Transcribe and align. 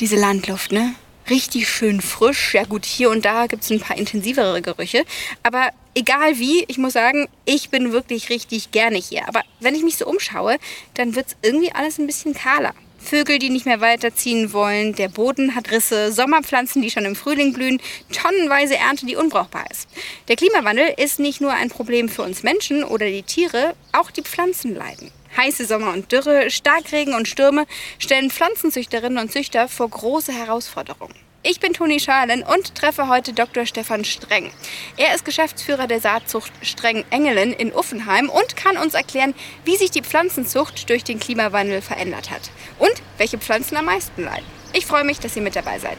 Diese 0.00 0.16
Landluft, 0.16 0.72
ne? 0.72 0.94
Richtig 1.30 1.68
schön 1.68 2.00
frisch. 2.00 2.54
Ja 2.54 2.64
gut, 2.64 2.84
hier 2.84 3.10
und 3.10 3.24
da 3.24 3.46
gibt 3.46 3.62
es 3.62 3.70
ein 3.70 3.80
paar 3.80 3.96
intensivere 3.96 4.60
Gerüche. 4.60 5.04
Aber 5.42 5.70
egal 5.94 6.38
wie, 6.38 6.64
ich 6.68 6.78
muss 6.78 6.94
sagen, 6.94 7.28
ich 7.44 7.70
bin 7.70 7.92
wirklich 7.92 8.28
richtig 8.28 8.72
gerne 8.72 8.98
hier. 8.98 9.28
Aber 9.28 9.42
wenn 9.60 9.74
ich 9.74 9.84
mich 9.84 9.96
so 9.96 10.06
umschaue, 10.06 10.56
dann 10.94 11.14
wird 11.14 11.28
es 11.28 11.36
irgendwie 11.42 11.72
alles 11.72 11.98
ein 11.98 12.06
bisschen 12.06 12.34
kahler. 12.34 12.74
Vögel, 12.98 13.38
die 13.38 13.50
nicht 13.50 13.66
mehr 13.66 13.80
weiterziehen 13.80 14.52
wollen, 14.52 14.94
der 14.94 15.08
Boden 15.08 15.54
hat 15.54 15.70
Risse, 15.70 16.10
Sommerpflanzen, 16.10 16.82
die 16.82 16.90
schon 16.90 17.04
im 17.04 17.14
Frühling 17.14 17.52
blühen, 17.52 17.80
tonnenweise 18.10 18.76
Ernte, 18.76 19.06
die 19.06 19.16
unbrauchbar 19.16 19.64
ist. 19.70 19.88
Der 20.28 20.36
Klimawandel 20.36 20.94
ist 20.96 21.20
nicht 21.20 21.40
nur 21.40 21.52
ein 21.52 21.68
Problem 21.68 22.08
für 22.08 22.22
uns 22.22 22.42
Menschen 22.42 22.82
oder 22.82 23.06
die 23.06 23.22
Tiere, 23.22 23.74
auch 23.92 24.10
die 24.10 24.22
Pflanzen 24.22 24.74
leiden. 24.74 25.10
Heiße 25.36 25.66
Sommer 25.66 25.92
und 25.92 26.12
Dürre, 26.12 26.50
Starkregen 26.50 27.14
und 27.14 27.28
Stürme 27.28 27.66
stellen 27.98 28.30
Pflanzenzüchterinnen 28.30 29.18
und 29.18 29.32
Züchter 29.32 29.68
vor 29.68 29.88
große 29.88 30.32
Herausforderungen. 30.32 31.14
Ich 31.46 31.60
bin 31.60 31.74
Toni 31.74 32.00
Schalen 32.00 32.42
und 32.42 32.74
treffe 32.74 33.08
heute 33.08 33.34
Dr. 33.34 33.66
Stefan 33.66 34.06
Streng. 34.06 34.50
Er 34.96 35.14
ist 35.14 35.26
Geschäftsführer 35.26 35.86
der 35.86 36.00
Saatzucht 36.00 36.50
Streng 36.62 37.04
Engelen 37.10 37.52
in 37.52 37.70
Uffenheim 37.70 38.30
und 38.30 38.56
kann 38.56 38.78
uns 38.78 38.94
erklären, 38.94 39.34
wie 39.66 39.76
sich 39.76 39.90
die 39.90 40.00
Pflanzenzucht 40.00 40.88
durch 40.88 41.04
den 41.04 41.20
Klimawandel 41.20 41.82
verändert 41.82 42.30
hat 42.30 42.50
und 42.78 42.94
welche 43.18 43.36
Pflanzen 43.36 43.76
am 43.76 43.84
meisten 43.84 44.24
leiden. 44.24 44.46
Ich 44.72 44.86
freue 44.86 45.04
mich, 45.04 45.20
dass 45.20 45.36
ihr 45.36 45.42
mit 45.42 45.54
dabei 45.54 45.78
seid. 45.78 45.98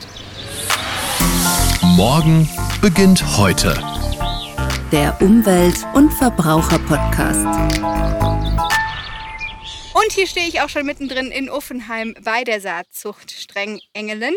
Morgen 1.96 2.50
beginnt 2.82 3.24
heute. 3.38 3.80
Der 4.92 5.16
Umwelt- 5.22 5.86
und 5.94 6.12
Verbraucher-Podcast. 6.12 7.46
Und 9.96 10.12
hier 10.12 10.28
stehe 10.28 10.50
ich 10.50 10.60
auch 10.60 10.68
schon 10.68 10.86
mittendrin 10.86 11.32
in 11.32 11.50
Uffenheim 11.50 12.16
bei 12.22 12.44
der 12.44 12.60
Saatzucht 12.60 13.32
Streng 13.32 13.80
Engelen. 13.94 14.36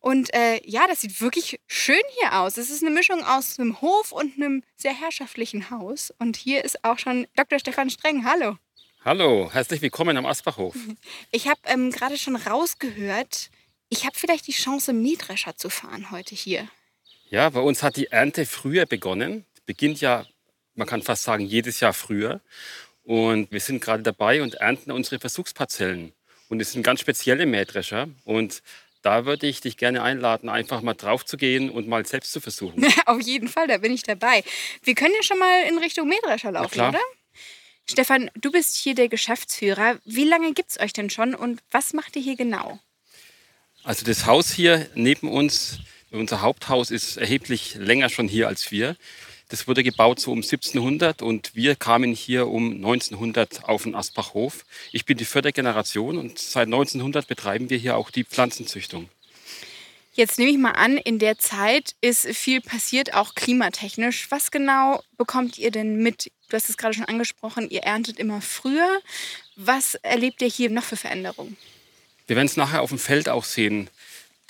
Und 0.00 0.32
äh, 0.32 0.62
ja, 0.64 0.86
das 0.86 1.02
sieht 1.02 1.20
wirklich 1.20 1.60
schön 1.66 2.00
hier 2.18 2.40
aus. 2.40 2.56
Es 2.56 2.70
ist 2.70 2.82
eine 2.82 2.90
Mischung 2.90 3.22
aus 3.22 3.58
einem 3.58 3.82
Hof 3.82 4.12
und 4.12 4.36
einem 4.36 4.62
sehr 4.76 4.98
herrschaftlichen 4.98 5.68
Haus. 5.68 6.10
Und 6.18 6.36
hier 6.38 6.64
ist 6.64 6.82
auch 6.86 6.98
schon 6.98 7.26
Dr. 7.36 7.58
Stefan 7.58 7.90
Streng. 7.90 8.24
Hallo. 8.24 8.56
Hallo, 9.04 9.50
herzlich 9.52 9.82
willkommen 9.82 10.16
am 10.16 10.24
Asbachhof. 10.24 10.74
Ich 11.30 11.48
habe 11.48 11.60
ähm, 11.66 11.90
gerade 11.90 12.16
schon 12.16 12.36
rausgehört, 12.36 13.50
ich 13.90 14.06
habe 14.06 14.16
vielleicht 14.16 14.46
die 14.46 14.52
Chance, 14.52 14.94
Mähdrescher 14.94 15.54
zu 15.54 15.68
fahren 15.68 16.12
heute 16.12 16.34
hier. 16.34 16.66
Ja, 17.28 17.50
bei 17.50 17.60
uns 17.60 17.82
hat 17.82 17.96
die 17.96 18.06
Ernte 18.06 18.46
früher 18.46 18.86
begonnen. 18.86 19.44
Beginnt 19.66 20.00
ja, 20.00 20.24
man 20.74 20.86
kann 20.86 21.02
fast 21.02 21.24
sagen, 21.24 21.44
jedes 21.44 21.80
Jahr 21.80 21.92
früher. 21.92 22.40
Und 23.04 23.52
wir 23.52 23.60
sind 23.60 23.80
gerade 23.80 24.02
dabei 24.02 24.42
und 24.42 24.54
ernten 24.54 24.90
unsere 24.90 25.20
Versuchsparzellen. 25.20 26.12
Und 26.48 26.60
es 26.60 26.72
sind 26.72 26.82
ganz 26.82 27.00
spezielle 27.00 27.46
Mähdrescher. 27.46 28.08
Und 28.24 28.62
da 29.02 29.26
würde 29.26 29.46
ich 29.46 29.60
dich 29.60 29.76
gerne 29.76 30.02
einladen, 30.02 30.48
einfach 30.48 30.80
mal 30.80 30.94
drauf 30.94 31.24
zu 31.26 31.36
gehen 31.36 31.68
und 31.68 31.86
mal 31.86 32.06
selbst 32.06 32.32
zu 32.32 32.40
versuchen. 32.40 32.86
Auf 33.06 33.20
jeden 33.20 33.48
Fall, 33.48 33.68
da 33.68 33.78
bin 33.78 33.92
ich 33.92 34.02
dabei. 34.02 34.42
Wir 34.82 34.94
können 34.94 35.14
ja 35.14 35.22
schon 35.22 35.38
mal 35.38 35.64
in 35.68 35.76
Richtung 35.78 36.08
Mähdrescher 36.08 36.52
laufen, 36.52 36.80
oder? 36.80 37.00
Stefan, 37.88 38.30
du 38.34 38.50
bist 38.50 38.76
hier 38.76 38.94
der 38.94 39.08
Geschäftsführer. 39.08 39.98
Wie 40.06 40.24
lange 40.24 40.54
gibt 40.54 40.70
es 40.70 40.80
euch 40.80 40.94
denn 40.94 41.10
schon 41.10 41.34
und 41.34 41.62
was 41.70 41.92
macht 41.92 42.16
ihr 42.16 42.22
hier 42.22 42.36
genau? 42.36 42.80
Also 43.82 44.06
das 44.06 44.24
Haus 44.24 44.50
hier 44.50 44.88
neben 44.94 45.28
uns, 45.30 45.80
unser 46.10 46.40
Haupthaus 46.40 46.90
ist 46.90 47.18
erheblich 47.18 47.74
länger 47.74 48.08
schon 48.08 48.26
hier 48.26 48.48
als 48.48 48.70
wir. 48.70 48.96
Das 49.48 49.68
wurde 49.68 49.82
gebaut 49.82 50.20
so 50.20 50.32
um 50.32 50.38
1700 50.38 51.22
und 51.22 51.54
wir 51.54 51.76
kamen 51.76 52.12
hier 52.12 52.48
um 52.48 52.72
1900 52.72 53.64
auf 53.64 53.82
den 53.82 53.94
Asbachhof. 53.94 54.64
Ich 54.90 55.04
bin 55.04 55.18
die 55.18 55.24
vierte 55.24 55.52
Generation 55.52 56.18
und 56.18 56.38
seit 56.38 56.66
1900 56.66 57.26
betreiben 57.26 57.70
wir 57.70 57.76
hier 57.76 57.96
auch 57.96 58.10
die 58.10 58.24
Pflanzenzüchtung. 58.24 59.08
Jetzt 60.14 60.38
nehme 60.38 60.52
ich 60.52 60.58
mal 60.58 60.70
an, 60.70 60.96
in 60.96 61.18
der 61.18 61.38
Zeit 61.38 61.96
ist 62.00 62.26
viel 62.28 62.60
passiert, 62.60 63.14
auch 63.14 63.34
klimatechnisch. 63.34 64.30
Was 64.30 64.52
genau 64.52 65.02
bekommt 65.18 65.58
ihr 65.58 65.72
denn 65.72 65.96
mit? 65.96 66.30
Du 66.48 66.56
hast 66.56 66.70
es 66.70 66.76
gerade 66.76 66.94
schon 66.94 67.04
angesprochen, 67.04 67.68
ihr 67.68 67.82
erntet 67.82 68.20
immer 68.20 68.40
früher. 68.40 69.00
Was 69.56 69.96
erlebt 69.96 70.40
ihr 70.40 70.48
hier 70.48 70.70
noch 70.70 70.84
für 70.84 70.96
Veränderungen? 70.96 71.56
Wir 72.28 72.36
werden 72.36 72.46
es 72.46 72.56
nachher 72.56 72.82
auf 72.82 72.90
dem 72.90 72.98
Feld 73.00 73.28
auch 73.28 73.44
sehen. 73.44 73.90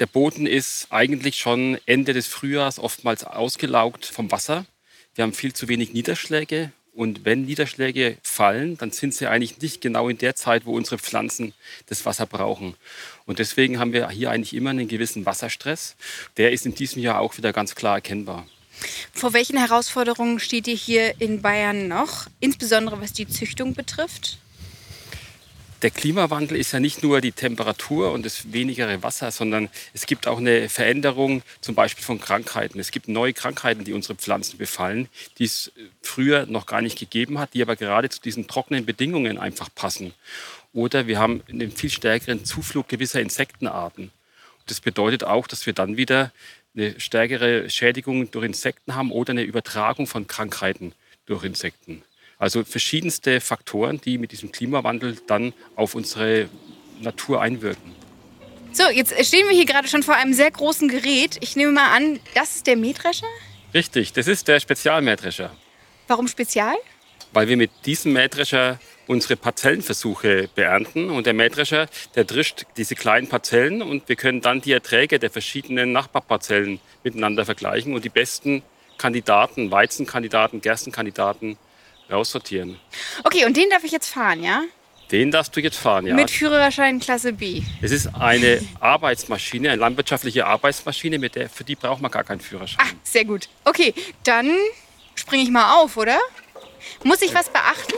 Der 0.01 0.07
Boden 0.07 0.47
ist 0.47 0.89
eigentlich 0.91 1.37
schon 1.37 1.79
Ende 1.87 2.13
des 2.13 2.27
Frühjahrs 2.27 2.79
oftmals 2.79 3.25
ausgelaugt 3.25 4.05
vom 4.05 4.31
Wasser. 4.31 4.67
Wir 5.15 5.23
haben 5.23 5.33
viel 5.33 5.53
zu 5.53 5.69
wenig 5.69 5.93
Niederschläge 5.93 6.73
und 6.95 7.25
wenn 7.25 7.45
Niederschläge 7.45 8.19
fallen, 8.23 8.77
dann 8.79 8.93
sind 8.93 9.15
sie 9.15 9.27
eigentlich 9.27 9.61
nicht 9.61 9.81
genau 9.81 10.09
in 10.09 10.19
der 10.19 10.37
Zeit, 10.37 10.65
wo 10.65 10.75
unsere 10.75 10.99
Pflanzen 10.99 11.53
das 11.87 12.07
Wasser 12.07 12.27
brauchen. 12.27 12.75
Und 13.27 13.41
deswegen 13.41 13.81
haben 13.81 13.93
wir 13.93 14.09
hier 14.11 14.31
eigentlich 14.31 14.55
immer 14.55 14.71
einen 14.71 14.87
gewissen 14.87 15.27
Wasserstress. 15.27 15.97
Der 16.37 16.53
ist 16.53 16.67
in 16.67 16.75
diesem 16.75 17.03
Jahr 17.03 17.21
auch 17.21 17.37
wieder 17.37 17.53
ganz 17.53 17.75
klar 17.75 17.97
erkennbar. 17.97 18.47
Vor 19.13 19.33
welchen 19.33 19.57
Herausforderungen 19.57 20.39
steht 20.41 20.67
ihr 20.67 20.75
hier 20.75 21.21
in 21.21 21.43
Bayern 21.43 21.89
noch, 21.89 22.27
insbesondere 22.41 23.01
was 23.01 23.13
die 23.13 23.29
Züchtung 23.29 23.75
betrifft? 23.75 24.39
Der 25.85 25.91
Klimawandel 25.91 26.57
ist 26.57 26.73
ja 26.73 26.81
nicht 26.81 27.03
nur 27.03 27.21
die 27.21 27.33
Temperatur 27.33 28.13
und 28.13 28.25
das 28.25 28.55
wenigere 28.55 29.03
Wasser, 29.03 29.31
sondern 29.31 29.69
es 29.93 30.07
gibt 30.07 30.27
auch 30.27 30.39
eine 30.39 30.71
Veränderung 30.71 31.43
zum 31.61 31.75
Beispiel 31.75 32.03
von 32.03 32.19
Krankheiten. 32.19 32.81
Es 32.81 32.91
gibt 32.91 33.07
neue 33.07 33.35
Krankheiten, 33.35 33.85
die 33.85 33.93
unsere 33.93 34.15
Pflanzen 34.15 34.57
befallen, 34.57 35.11
die 35.37 35.45
es 35.45 35.73
früher 36.01 36.47
noch 36.47 36.65
gar 36.65 36.81
nicht 36.81 36.99
gegeben 36.99 37.39
hat, 37.39 37.53
die 37.53 37.61
aber 37.61 37.77
gerade 37.77 38.09
zu 38.09 38.23
diesen 38.23 38.47
trockenen 38.47 38.87
Bedingungen 38.87 39.37
einfach 39.37 39.69
passen. 39.75 40.15
Oder 40.73 41.07
wir 41.07 41.19
haben 41.19 41.43
einen 41.51 41.71
viel 41.71 41.91
stärkeren 41.91 42.47
Zuflug 42.47 42.89
gewisser 42.89 43.21
Insektenarten. 43.21 44.11
Das 44.67 44.81
bedeutet 44.81 45.25
auch, 45.25 45.47
dass 45.47 45.67
wir 45.67 45.75
dann 45.75 45.99
wieder 45.99 46.33
eine 46.75 46.99
stärkere 46.99 47.69
Schädigung 47.69 48.31
durch 48.31 48.47
Insekten 48.47 48.95
haben 48.95 49.13
oder 49.13 49.33
eine 49.33 49.43
Übertragung 49.43 50.07
von 50.07 50.27
Krankheiten 50.27 50.95
durch 51.27 51.45
Insekten. 51.45 52.03
Also 52.45 52.63
verschiedenste 52.63 53.41
Faktoren, 53.41 54.03
die 54.03 54.19
mit 54.19 54.31
diesem 54.31 54.53
Klimawandel 54.53 55.17
dann 55.27 55.55
auf 55.77 55.95
unsere 55.95 56.51
Natur 57.01 57.41
einwirken. 57.41 57.95
So, 58.71 58.83
jetzt 58.91 59.15
stehen 59.27 59.49
wir 59.49 59.57
hier 59.57 59.65
gerade 59.65 59.89
schon 59.89 60.03
vor 60.03 60.17
einem 60.17 60.35
sehr 60.35 60.51
großen 60.51 60.89
Gerät. 60.91 61.39
Ich 61.41 61.57
nehme 61.57 61.73
mal 61.73 61.97
an, 61.97 62.21
das 62.35 62.57
ist 62.57 62.67
der 62.67 62.77
Mähdrescher? 62.77 63.29
Richtig, 63.73 64.13
das 64.13 64.29
ist 64.29 64.47
der 64.47 64.61
Spezialmähdrescher. 64.61 65.57
Warum 66.07 66.29
Spezial? 66.29 66.75
Weil 67.33 67.49
wir 67.49 67.57
mit 67.57 67.71
diesem 67.87 68.13
Mähdrescher 68.13 68.79
unsere 69.07 69.37
Parzellenversuche 69.37 70.51
beernten. 70.55 71.09
Und 71.09 71.25
der 71.25 71.33
Mähdrescher, 71.33 71.89
der 72.15 72.25
drischt 72.25 72.67
diese 72.77 72.95
kleinen 72.95 73.27
Parzellen 73.27 73.81
und 73.81 74.07
wir 74.07 74.17
können 74.17 74.43
dann 74.43 74.61
die 74.61 74.73
Erträge 74.73 75.19
der 75.19 75.31
verschiedenen 75.31 75.93
Nachbarparzellen 75.93 76.79
miteinander 77.05 77.47
vergleichen 77.47 77.95
und 77.95 78.05
die 78.05 78.11
besten 78.11 78.63
Kandidaten, 78.99 79.71
Weizenkandidaten, 79.71 80.61
Gerstenkandidaten 80.61 81.57
raussortieren. 82.15 82.79
Okay, 83.25 83.45
und 83.45 83.57
den 83.57 83.69
darf 83.71 83.85
ich 83.85 83.93
jetzt 83.93 84.09
fahren, 84.09 84.43
ja? 84.43 84.63
Den 85.11 85.31
darfst 85.31 85.55
du 85.55 85.61
jetzt 85.61 85.77
fahren, 85.77 86.07
ja. 86.07 86.15
Mit 86.15 86.31
Führerschein 86.31 86.99
Klasse 86.99 87.33
B. 87.33 87.63
Es 87.83 87.91
ist 87.91 88.09
eine 88.15 88.61
Arbeitsmaschine, 88.81 89.71
eine 89.71 89.81
landwirtschaftliche 89.81 90.47
Arbeitsmaschine, 90.47 91.19
mit 91.19 91.35
der, 91.35 91.51
für 91.51 91.65
die 91.65 91.77
braucht 91.77 92.01
man 92.01 92.11
gar 92.11 92.25
keinen 92.25 92.41
Führerschein. 92.41 92.85
Ah, 92.85 92.91
sehr 93.03 93.25
gut. 93.25 93.49
Okay, 93.65 93.95
dann 94.25 94.51
springe 95.15 95.43
ich 95.43 95.51
mal 95.51 95.83
auf, 95.83 95.97
oder? 95.97 96.19
Muss 97.03 97.23
ich 97.23 97.35
was 97.35 97.51
beachten? 97.51 97.95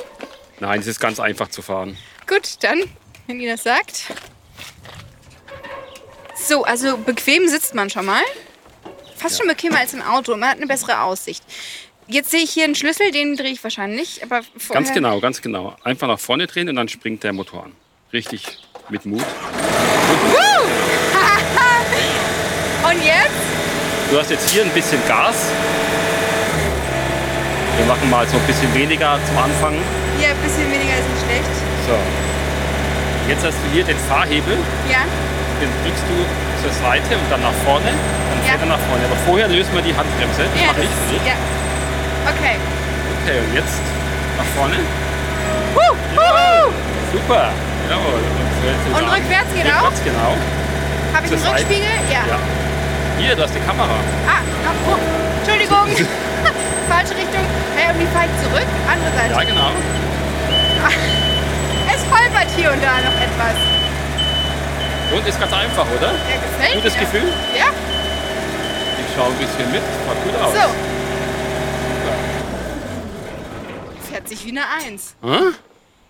Nein, 0.58 0.80
es 0.80 0.86
ist 0.86 1.00
ganz 1.00 1.20
einfach 1.20 1.48
zu 1.48 1.62
fahren. 1.62 1.96
Gut, 2.26 2.56
dann, 2.60 2.82
wenn 3.26 3.40
ihr 3.40 3.52
das 3.52 3.62
sagt. 3.62 4.12
So, 6.34 6.64
also 6.64 6.96
bequem 6.98 7.48
sitzt 7.48 7.74
man 7.74 7.88
schon 7.88 8.06
mal. 8.06 8.22
Fast 9.16 9.38
ja. 9.38 9.44
schon 9.44 9.48
bequemer 9.48 9.78
als 9.78 9.94
im 9.94 10.02
Auto. 10.02 10.36
Man 10.36 10.50
hat 10.50 10.56
eine 10.56 10.66
bessere 10.66 11.00
Aussicht. 11.00 11.42
Jetzt 12.08 12.30
sehe 12.30 12.40
ich 12.40 12.50
hier 12.50 12.64
einen 12.64 12.76
Schlüssel, 12.76 13.10
den 13.10 13.36
drehe 13.36 13.50
ich 13.50 13.64
wahrscheinlich. 13.64 14.22
Aber 14.22 14.42
ganz 14.70 14.92
genau, 14.92 15.18
ganz 15.18 15.42
genau. 15.42 15.74
Einfach 15.82 16.06
nach 16.06 16.20
vorne 16.20 16.46
drehen 16.46 16.68
und 16.68 16.76
dann 16.76 16.88
springt 16.88 17.24
der 17.24 17.32
Motor 17.32 17.64
an. 17.64 17.72
Richtig 18.12 18.58
mit 18.88 19.04
Mut. 19.04 19.20
und 22.84 23.04
jetzt? 23.04 23.30
Du 24.10 24.18
hast 24.18 24.30
jetzt 24.30 24.48
hier 24.50 24.62
ein 24.62 24.70
bisschen 24.70 25.00
Gas. 25.08 25.50
Wir 27.76 27.86
machen 27.86 28.08
mal 28.08 28.24
so 28.28 28.36
ein 28.36 28.46
bisschen 28.46 28.72
weniger 28.72 29.18
zum 29.26 29.38
Anfang. 29.38 29.74
Ja, 30.22 30.30
ein 30.30 30.36
bisschen 30.44 30.70
weniger 30.70 30.94
ist 30.94 31.08
nicht 31.10 31.24
schlecht. 31.26 31.50
So. 31.88 31.98
Jetzt 33.28 33.44
hast 33.44 33.58
du 33.58 33.70
hier 33.74 33.82
den 33.82 33.98
Fahrhebel. 34.08 34.56
Ja. 34.88 35.02
Den 35.60 35.68
drückst 35.82 36.04
du 36.06 36.14
zur 36.62 36.72
Seite 36.72 37.18
und 37.18 37.28
dann 37.28 37.42
nach 37.42 37.52
vorne. 37.64 37.90
Dann 37.90 38.40
fährt 38.46 38.60
ja. 38.60 38.66
er 38.66 38.78
nach 38.78 38.78
vorne. 38.86 39.04
Aber 39.06 39.16
vorher 39.26 39.48
lösen 39.48 39.74
wir 39.74 39.82
die 39.82 39.94
Handbremse. 39.94 40.44
Das 40.44 40.60
ja, 40.62 40.68
mache 40.68 40.82
ich 40.82 40.88
für 40.88 41.14
dich. 41.14 41.26
Ja. 41.26 41.34
Okay. 42.26 42.56
Okay, 43.22 43.38
und 43.38 43.54
jetzt 43.54 43.78
nach 44.36 44.44
vorne. 44.56 44.76
Woo, 45.74 45.94
ja, 46.14 46.66
super. 47.12 47.50
Jawohl. 47.88 48.22
Und, 48.66 49.02
und 49.02 49.08
rückwärts 49.14 49.50
geht 49.54 49.66
rückwärts, 49.66 50.00
genau. 50.04 50.34
Habe 51.14 51.26
ich 51.26 51.32
einen 51.32 51.46
Rückspiegel? 51.46 51.94
Ja. 52.10 52.22
ja. 52.26 52.38
Hier, 53.18 53.36
du 53.36 53.42
hast 53.42 53.54
die 53.54 53.60
Kamera. 53.60 53.94
Ah, 54.26 54.42
oh, 54.90 54.98
Entschuldigung. 55.38 55.86
Falsche 56.90 57.14
Richtung. 57.14 57.46
Hey, 57.76 57.92
und 57.94 58.00
wie 58.00 58.06
fahre 58.12 58.26
ich 58.26 58.34
zurück? 58.42 58.66
Andere 58.90 59.10
Seite. 59.16 59.32
Ja, 59.32 59.42
genau. 59.44 59.70
Es 61.86 62.02
holpert 62.10 62.50
hier 62.56 62.72
und 62.72 62.82
da 62.82 62.98
noch 62.98 63.14
etwas. 63.14 63.54
Und 65.14 65.26
ist 65.26 65.38
ganz 65.38 65.52
einfach, 65.52 65.86
oder? 65.96 66.10
Ja, 66.10 66.36
gefällt 66.42 66.74
Gutes 66.74 66.94
mir. 66.94 67.00
Gefühl? 67.00 67.32
Ja, 67.56 67.70
Ich 68.98 69.14
schaue 69.14 69.30
ein 69.30 69.38
bisschen 69.38 69.70
mit. 69.70 69.82
Schaut 70.04 70.18
gut 70.24 70.34
aus. 70.42 70.52
so. 70.52 70.95
Fährt 74.26 74.38
sich 74.40 74.46
wie 74.46 74.58
eine 74.58 74.68
Eins. 74.68 75.14
Hm? 75.22 75.54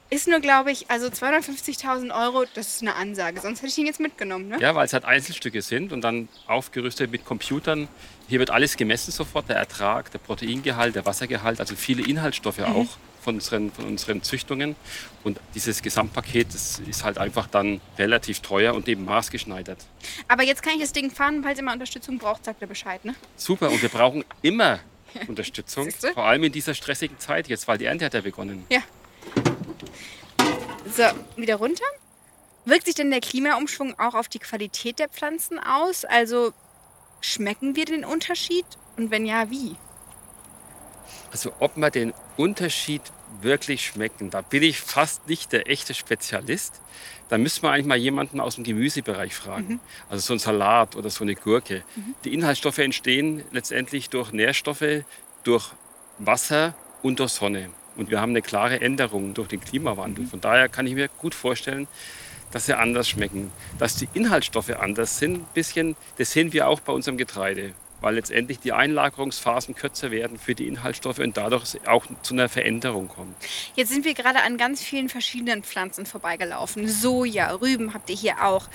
Ist 0.08 0.26
nur, 0.28 0.40
glaube 0.40 0.70
ich, 0.70 0.88
also 0.88 1.08
250.000 1.08 2.14
Euro, 2.14 2.44
das 2.54 2.68
ist 2.68 2.82
eine 2.82 2.94
Ansage. 2.94 3.40
Sonst 3.40 3.58
hätte 3.58 3.68
ich 3.68 3.76
ihn 3.76 3.86
jetzt 3.86 4.00
mitgenommen, 4.00 4.48
ne? 4.48 4.58
Ja, 4.58 4.74
weil 4.74 4.86
es 4.86 4.92
halt 4.92 5.04
Einzelstücke 5.04 5.60
sind 5.60 5.92
und 5.92 6.00
dann 6.00 6.28
aufgerüstet 6.46 7.10
mit 7.10 7.24
Computern. 7.24 7.88
Hier 8.28 8.38
wird 8.38 8.50
alles 8.50 8.76
gemessen 8.76 9.10
sofort, 9.10 9.48
der 9.48 9.56
Ertrag, 9.56 10.10
der 10.12 10.18
Proteingehalt, 10.18 10.94
der 10.94 11.04
Wassergehalt, 11.04 11.60
also 11.60 11.74
viele 11.74 12.06
Inhaltsstoffe 12.06 12.60
auch 12.60 12.86
von 13.20 13.34
unseren, 13.34 13.72
von 13.72 13.84
unseren 13.84 14.22
Züchtungen. 14.22 14.76
Und 15.24 15.40
dieses 15.54 15.82
Gesamtpaket, 15.82 16.54
das 16.54 16.78
ist 16.78 17.04
halt 17.04 17.18
einfach 17.18 17.48
dann 17.48 17.80
relativ 17.98 18.40
teuer 18.40 18.74
und 18.74 18.88
eben 18.88 19.04
maßgeschneidert. 19.04 19.78
Aber 20.28 20.44
jetzt 20.44 20.62
kann 20.62 20.74
ich 20.74 20.80
das 20.80 20.92
Ding 20.92 21.10
fahren, 21.10 21.42
falls 21.42 21.60
mal 21.60 21.72
Unterstützung 21.72 22.18
braucht, 22.18 22.44
sagt 22.44 22.62
ihr 22.62 22.68
Bescheid, 22.68 23.04
ne? 23.04 23.14
Super, 23.36 23.70
und 23.70 23.82
wir 23.82 23.90
brauchen 23.90 24.24
immer 24.40 24.78
Unterstützung, 25.28 25.90
vor 25.90 26.24
allem 26.24 26.44
in 26.44 26.52
dieser 26.52 26.74
stressigen 26.74 27.18
Zeit 27.18 27.48
jetzt, 27.48 27.68
weil 27.68 27.78
die 27.78 27.86
Ernte 27.86 28.04
hat 28.04 28.14
ja 28.14 28.20
begonnen. 28.20 28.64
Ja. 28.70 28.80
So, 30.94 31.04
wieder 31.36 31.56
runter. 31.56 31.84
Wirkt 32.64 32.86
sich 32.86 32.94
denn 32.94 33.10
der 33.10 33.20
Klimaumschwung 33.20 33.98
auch 33.98 34.14
auf 34.14 34.28
die 34.28 34.38
Qualität 34.38 34.98
der 34.98 35.08
Pflanzen 35.08 35.58
aus? 35.58 36.04
Also 36.04 36.52
schmecken 37.20 37.76
wir 37.76 37.84
den 37.84 38.04
Unterschied? 38.04 38.66
Und 38.96 39.10
wenn 39.10 39.26
ja, 39.26 39.50
wie? 39.50 39.76
Also 41.30 41.52
ob 41.60 41.76
wir 41.76 41.90
den 41.90 42.12
Unterschied 42.36 43.02
wirklich 43.40 43.86
schmecken, 43.86 44.30
da 44.30 44.40
bin 44.40 44.62
ich 44.62 44.80
fast 44.80 45.28
nicht 45.28 45.52
der 45.52 45.68
echte 45.70 45.94
Spezialist. 45.94 46.80
Da 47.28 47.38
müsste 47.38 47.62
man 47.62 47.74
eigentlich 47.74 47.86
mal 47.86 47.96
jemanden 47.96 48.40
aus 48.40 48.54
dem 48.54 48.64
Gemüsebereich 48.64 49.34
fragen. 49.34 49.80
Also 50.08 50.26
so 50.28 50.32
ein 50.34 50.38
Salat 50.38 50.94
oder 50.94 51.10
so 51.10 51.24
eine 51.24 51.34
Gurke. 51.34 51.82
Die 52.24 52.32
Inhaltsstoffe 52.32 52.78
entstehen 52.78 53.42
letztendlich 53.50 54.10
durch 54.10 54.32
Nährstoffe, 54.32 55.02
durch 55.42 55.72
Wasser 56.18 56.74
und 57.02 57.18
durch 57.18 57.32
Sonne. 57.32 57.70
Und 57.96 58.10
wir 58.10 58.20
haben 58.20 58.30
eine 58.30 58.42
klare 58.42 58.80
Änderung 58.80 59.34
durch 59.34 59.48
den 59.48 59.60
Klimawandel. 59.60 60.26
Von 60.26 60.40
daher 60.40 60.68
kann 60.68 60.86
ich 60.86 60.94
mir 60.94 61.08
gut 61.08 61.34
vorstellen, 61.34 61.88
dass 62.52 62.66
sie 62.66 62.78
anders 62.78 63.08
schmecken. 63.08 63.50
Dass 63.78 63.96
die 63.96 64.08
Inhaltsstoffe 64.14 64.70
anders 64.70 65.18
sind, 65.18 65.36
ein 65.36 65.46
bisschen, 65.54 65.96
das 66.18 66.30
sehen 66.30 66.52
wir 66.52 66.68
auch 66.68 66.80
bei 66.80 66.92
unserem 66.92 67.16
Getreide. 67.16 67.72
Weil 68.00 68.16
letztendlich 68.16 68.58
die 68.58 68.72
Einlagerungsphasen 68.72 69.74
kürzer 69.74 70.10
werden 70.10 70.38
für 70.38 70.54
die 70.54 70.66
Inhaltsstoffe 70.68 71.18
und 71.18 71.36
dadurch 71.36 71.86
auch 71.86 72.04
zu 72.22 72.34
einer 72.34 72.48
Veränderung 72.48 73.08
kommt. 73.08 73.34
Jetzt 73.74 73.90
sind 73.90 74.04
wir 74.04 74.14
gerade 74.14 74.42
an 74.42 74.58
ganz 74.58 74.82
vielen 74.82 75.08
verschiedenen 75.08 75.62
Pflanzen 75.62 76.04
vorbeigelaufen. 76.04 76.88
Soja, 76.88 77.52
Rüben 77.54 77.94
habt 77.94 78.10
ihr 78.10 78.16
hier 78.16 78.44
auch. 78.44 78.68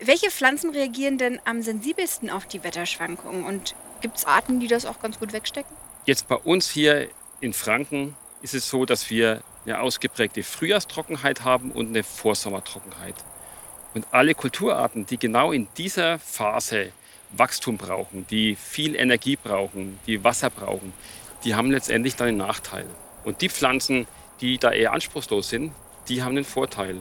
Welche 0.00 0.30
Pflanzen 0.30 0.70
reagieren 0.70 1.16
denn 1.16 1.40
am 1.44 1.62
sensibelsten 1.62 2.28
auf 2.28 2.46
die 2.46 2.62
Wetterschwankungen? 2.62 3.44
Und 3.44 3.74
gibt 4.02 4.18
es 4.18 4.26
Arten, 4.26 4.60
die 4.60 4.68
das 4.68 4.84
auch 4.84 5.00
ganz 5.00 5.18
gut 5.18 5.32
wegstecken? 5.32 5.74
Jetzt 6.04 6.28
bei 6.28 6.36
uns 6.36 6.70
hier 6.70 7.08
in 7.40 7.54
Franken 7.54 8.14
ist 8.42 8.54
es 8.54 8.68
so, 8.68 8.84
dass 8.84 9.08
wir 9.10 9.42
eine 9.64 9.80
ausgeprägte 9.80 10.42
Frühjahrstrockenheit 10.42 11.42
haben 11.42 11.72
und 11.72 11.88
eine 11.88 12.04
Vorsommertrockenheit. 12.04 13.14
Und 13.94 14.06
alle 14.12 14.34
Kulturarten, 14.34 15.06
die 15.06 15.18
genau 15.18 15.52
in 15.52 15.68
dieser 15.76 16.18
Phase 16.18 16.92
Wachstum 17.30 17.76
brauchen, 17.76 18.26
die 18.28 18.56
viel 18.56 18.94
Energie 18.94 19.36
brauchen, 19.36 19.98
die 20.06 20.22
Wasser 20.24 20.50
brauchen, 20.50 20.92
die 21.44 21.54
haben 21.54 21.70
letztendlich 21.70 22.16
dann 22.16 22.28
einen 22.28 22.36
Nachteil. 22.38 22.86
Und 23.24 23.40
die 23.40 23.48
Pflanzen, 23.48 24.06
die 24.40 24.58
da 24.58 24.72
eher 24.72 24.92
anspruchslos 24.92 25.48
sind, 25.48 25.72
die 26.08 26.22
haben 26.22 26.36
einen 26.36 26.44
Vorteil. 26.44 27.00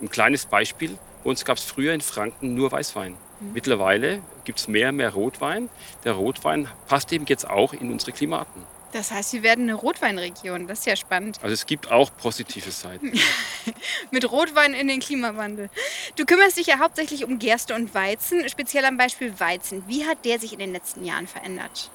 Ein 0.00 0.10
kleines 0.10 0.46
Beispiel, 0.46 0.96
bei 1.22 1.30
uns 1.30 1.44
gab 1.44 1.58
es 1.58 1.64
früher 1.64 1.94
in 1.94 2.00
Franken 2.00 2.54
nur 2.54 2.70
Weißwein. 2.72 3.16
Mittlerweile 3.52 4.22
gibt 4.44 4.60
es 4.60 4.68
mehr 4.68 4.90
und 4.90 4.96
mehr 4.96 5.10
Rotwein. 5.10 5.68
Der 6.04 6.12
Rotwein 6.12 6.68
passt 6.86 7.12
eben 7.12 7.26
jetzt 7.26 7.48
auch 7.48 7.72
in 7.72 7.90
unsere 7.90 8.12
Klimaten. 8.12 8.62
Das 8.94 9.10
heißt, 9.10 9.32
wir 9.32 9.42
werden 9.42 9.64
eine 9.64 9.74
Rotweinregion. 9.74 10.68
Das 10.68 10.78
ist 10.78 10.86
ja 10.86 10.94
spannend. 10.94 11.38
Also 11.42 11.52
es 11.52 11.66
gibt 11.66 11.90
auch 11.90 12.16
positive 12.16 12.70
Seiten. 12.70 13.12
Mit 14.12 14.30
Rotwein 14.30 14.72
in 14.72 14.86
den 14.86 15.00
Klimawandel. 15.00 15.68
Du 16.14 16.24
kümmerst 16.24 16.58
dich 16.58 16.68
ja 16.68 16.78
hauptsächlich 16.78 17.24
um 17.24 17.40
Gerste 17.40 17.74
und 17.74 17.92
Weizen, 17.92 18.48
speziell 18.48 18.84
am 18.84 18.96
Beispiel 18.96 19.40
Weizen. 19.40 19.82
Wie 19.88 20.06
hat 20.06 20.24
der 20.24 20.38
sich 20.38 20.52
in 20.52 20.60
den 20.60 20.70
letzten 20.70 21.04
Jahren 21.04 21.26
verändert? 21.26 21.90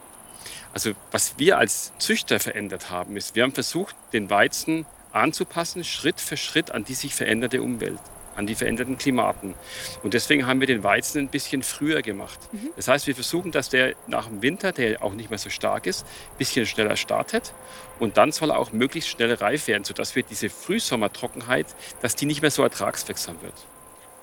Also 0.73 0.91
was 1.11 1.35
wir 1.37 1.57
als 1.57 1.93
Züchter 1.99 2.37
verändert 2.37 2.89
haben, 2.89 3.15
ist, 3.15 3.33
wir 3.33 3.43
haben 3.43 3.53
versucht, 3.53 3.95
den 4.11 4.29
Weizen 4.29 4.85
anzupassen, 5.13 5.85
Schritt 5.85 6.19
für 6.19 6.35
Schritt 6.35 6.69
an 6.69 6.83
die 6.83 6.95
sich 6.95 7.15
veränderte 7.15 7.61
Umwelt, 7.61 7.99
an 8.39 8.47
die 8.47 8.55
veränderten 8.55 8.97
Klimaten. 8.97 9.53
Und 10.01 10.13
deswegen 10.13 10.47
haben 10.47 10.59
wir 10.59 10.67
den 10.67 10.83
Weizen 10.83 11.19
ein 11.19 11.27
bisschen 11.27 11.61
früher 11.61 12.01
gemacht. 12.01 12.39
Das 12.75 12.87
heißt, 12.87 13.05
wir 13.05 13.13
versuchen, 13.13 13.51
dass 13.51 13.69
der 13.69 13.93
nach 14.07 14.27
dem 14.27 14.41
Winter, 14.41 14.71
der 14.71 15.03
auch 15.03 15.13
nicht 15.13 15.29
mehr 15.29 15.37
so 15.37 15.49
stark 15.49 15.85
ist, 15.85 16.05
ein 16.05 16.37
bisschen 16.37 16.65
schneller 16.65 16.95
startet. 16.95 17.53
Und 17.99 18.17
dann 18.17 18.31
soll 18.31 18.51
er 18.51 18.57
auch 18.57 18.71
möglichst 18.71 19.09
schnell 19.09 19.33
reif 19.33 19.67
werden, 19.67 19.83
sodass 19.83 20.15
wir 20.15 20.23
diese 20.23 20.49
Frühsommertrockenheit, 20.49 21.67
dass 22.01 22.15
die 22.15 22.25
nicht 22.25 22.41
mehr 22.41 22.51
so 22.51 22.63
ertragswirksam 22.63 23.41
wird. 23.41 23.53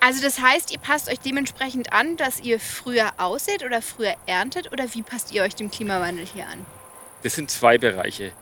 Also 0.00 0.22
das 0.22 0.40
heißt, 0.40 0.72
ihr 0.72 0.78
passt 0.78 1.10
euch 1.10 1.18
dementsprechend 1.18 1.92
an, 1.92 2.16
dass 2.16 2.40
ihr 2.40 2.60
früher 2.60 3.12
aussät 3.18 3.64
oder 3.64 3.82
früher 3.82 4.14
erntet 4.26 4.72
oder 4.72 4.94
wie 4.94 5.02
passt 5.02 5.32
ihr 5.32 5.42
euch 5.42 5.54
dem 5.54 5.70
Klimawandel 5.70 6.24
hier 6.26 6.46
an? 6.46 6.64
Das 7.22 7.34
sind 7.34 7.50
zwei 7.50 7.76
Bereiche. 7.76 8.32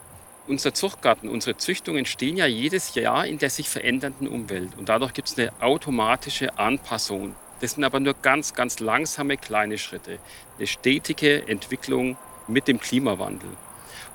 Unser 0.46 0.74
Zuchtgarten, 0.74 1.30
unsere 1.30 1.56
Züchtungen 1.56 2.04
stehen 2.04 2.36
ja 2.36 2.44
jedes 2.44 2.94
Jahr 2.94 3.26
in 3.26 3.38
der 3.38 3.48
sich 3.48 3.70
verändernden 3.70 4.28
Umwelt. 4.28 4.76
Und 4.76 4.90
dadurch 4.90 5.14
gibt 5.14 5.28
es 5.28 5.38
eine 5.38 5.50
automatische 5.60 6.58
Anpassung. 6.58 7.34
Das 7.62 7.72
sind 7.72 7.84
aber 7.84 7.98
nur 7.98 8.12
ganz, 8.12 8.52
ganz 8.52 8.78
langsame 8.78 9.38
kleine 9.38 9.78
Schritte. 9.78 10.18
Eine 10.58 10.66
stetige 10.66 11.48
Entwicklung 11.48 12.18
mit 12.46 12.68
dem 12.68 12.78
Klimawandel. 12.78 13.48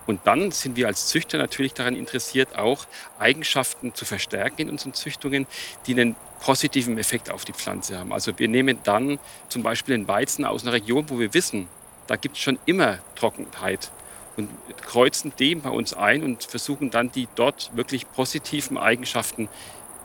Und 0.06 0.22
dann 0.26 0.52
sind 0.52 0.76
wir 0.76 0.86
als 0.86 1.08
Züchter 1.08 1.40
natürlich 1.40 1.74
daran 1.74 1.96
interessiert, 1.96 2.56
auch 2.56 2.86
Eigenschaften 3.18 3.96
zu 3.96 4.06
verstärken 4.06 4.62
in 4.62 4.70
unseren 4.70 4.94
Züchtungen, 4.94 5.48
die 5.88 5.94
einen 5.94 6.16
positiven 6.42 7.00
Effekt 7.00 7.32
auf 7.32 7.44
die 7.44 7.54
Pflanze 7.54 7.98
haben. 7.98 8.14
Also 8.14 8.38
wir 8.38 8.50
nehmen 8.50 8.78
dann 8.84 9.18
zum 9.50 9.64
Beispiel 9.64 9.98
den 9.98 10.08
Weizen 10.08 10.46
aus 10.46 10.62
einer 10.62 10.74
Region, 10.74 11.10
wo 11.10 11.20
wir 11.20 11.34
wissen, 11.34 11.68
da 12.06 12.18
gibt 12.18 12.38
es 12.38 12.44
schon 12.44 12.60
immer 12.68 13.00
Trockenheit 13.16 13.92
und 14.40 14.50
kreuzen 14.82 15.34
den 15.40 15.62
bei 15.62 15.70
uns 15.70 15.94
ein 15.94 16.24
und 16.24 16.44
versuchen 16.44 16.92
dann 16.92 17.12
die 17.12 17.28
dort 17.36 17.72
wirklich 17.76 18.12
positiven 18.12 18.78
Eigenschaften 18.78 19.50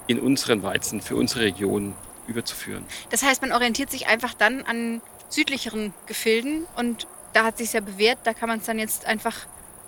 in 0.07 0.19
unseren 0.21 0.63
Weizen 0.63 1.01
für 1.01 1.17
unsere 1.17 1.45
Region 1.45 1.95
überzuführen. 2.27 2.85
Das 3.11 3.23
heißt, 3.23 3.43
man 3.43 3.53
orientiert 3.53 3.91
sich 3.91 4.07
einfach 4.07 4.35
dann 4.35 4.63
an 4.63 5.01
südlicheren 5.29 5.93
Gefilden 6.07 6.67
und 6.77 7.07
da 7.33 7.45
hat 7.45 7.59
sich 7.59 7.73
ja 7.73 7.81
bewährt, 7.81 8.19
da 8.25 8.33
kann 8.33 8.49
man 8.49 8.61
es 8.61 8.67
dann 8.67 8.79
jetzt 8.79 9.07
einfach 9.07 9.35